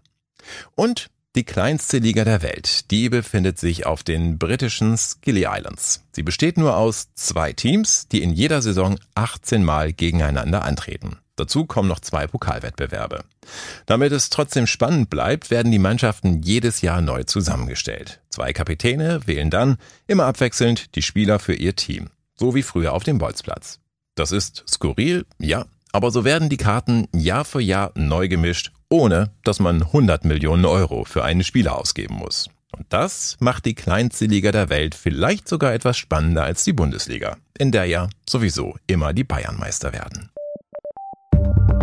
Und 0.76 1.08
die 1.36 1.46
kleinste 1.46 1.98
Liga 1.98 2.26
der 2.26 2.44
Welt, 2.44 2.92
die 2.92 3.10
befindet 3.10 3.58
sich 3.58 3.88
auf 3.88 4.04
den 4.04 4.38
britischen 4.38 4.96
Scilly 4.98 5.48
Islands. 5.50 6.04
Sie 6.12 6.22
besteht 6.22 6.60
nur 6.60 6.78
aus 6.78 7.08
zwei 7.15 7.54
Teams, 7.54 8.08
die 8.08 8.22
in 8.22 8.34
jeder 8.34 8.62
Saison 8.62 9.00
18 9.15 9.63
Mal 9.63 9.94
gegeneinander 9.94 10.63
antreten. 10.63 11.18
Dazu 11.39 11.65
kommen 11.65 11.88
noch 11.88 12.02
zwei 12.02 12.28
Pokalwettbewerbe. 12.28 13.23
Damit 13.86 14.12
es 14.12 14.30
trotzdem 14.30 14.67
spannend 14.67 15.10
bleibt, 15.10 15.49
werden 15.49 15.71
die 15.71 15.80
Mannschaften 15.80 16.41
jedes 16.43 16.82
Jahr 16.82 16.99
neu 16.99 17.23
zusammengestellt. 17.23 18.19
Zwei 18.30 18.52
Kapitäne 18.52 19.25
wählen 19.25 19.49
dann 19.49 19.78
immer 20.06 20.25
abwechselnd 20.25 20.95
die 20.95 21.02
Spieler 21.02 21.39
für 21.39 21.54
ihr 21.54 21.78
Team. 21.78 22.10
So 22.36 22.56
wie 22.56 22.63
früher 22.63 22.91
auf 22.91 23.04
dem 23.04 23.19
Bolzplatz. 23.19 23.80
Das 24.15 24.34
ist 24.34 24.65
skurril, 24.67 25.25
ja, 25.38 25.65
aber 25.93 26.12
so 26.12 26.25
werden 26.25 26.49
die 26.49 26.58
Karten 26.58 27.08
Jahr 27.15 27.45
für 27.45 27.62
Jahr 27.62 27.91
neu 27.95 28.28
gemischt, 28.28 28.73
ohne 28.89 29.32
dass 29.45 29.62
man 29.62 29.82
100 29.82 30.25
Millionen 30.25 30.65
Euro 30.65 31.06
für 31.06 31.23
einen 31.23 31.45
Spieler 31.45 31.78
ausgeben 31.78 32.15
muss. 32.15 32.49
Und 32.78 32.86
das 32.89 33.38
macht 33.39 33.65
die 33.65 33.75
kleinste 33.75 34.25
Liga 34.25 34.52
der 34.52 34.69
Welt 34.69 34.93
vielleicht 34.93 35.47
sogar 35.47 35.73
etwas 35.73 35.97
spannender 35.97 36.43
als 36.43 36.65
die 36.65 36.73
Bundesliga, 36.73 37.38
in 37.58 37.71
der 37.71 37.86
ja 37.86 38.10
sowieso 38.30 38.75
immer 38.88 39.13
die 39.13 39.23
Bayernmeister 39.23 39.93
werden. 39.93 40.30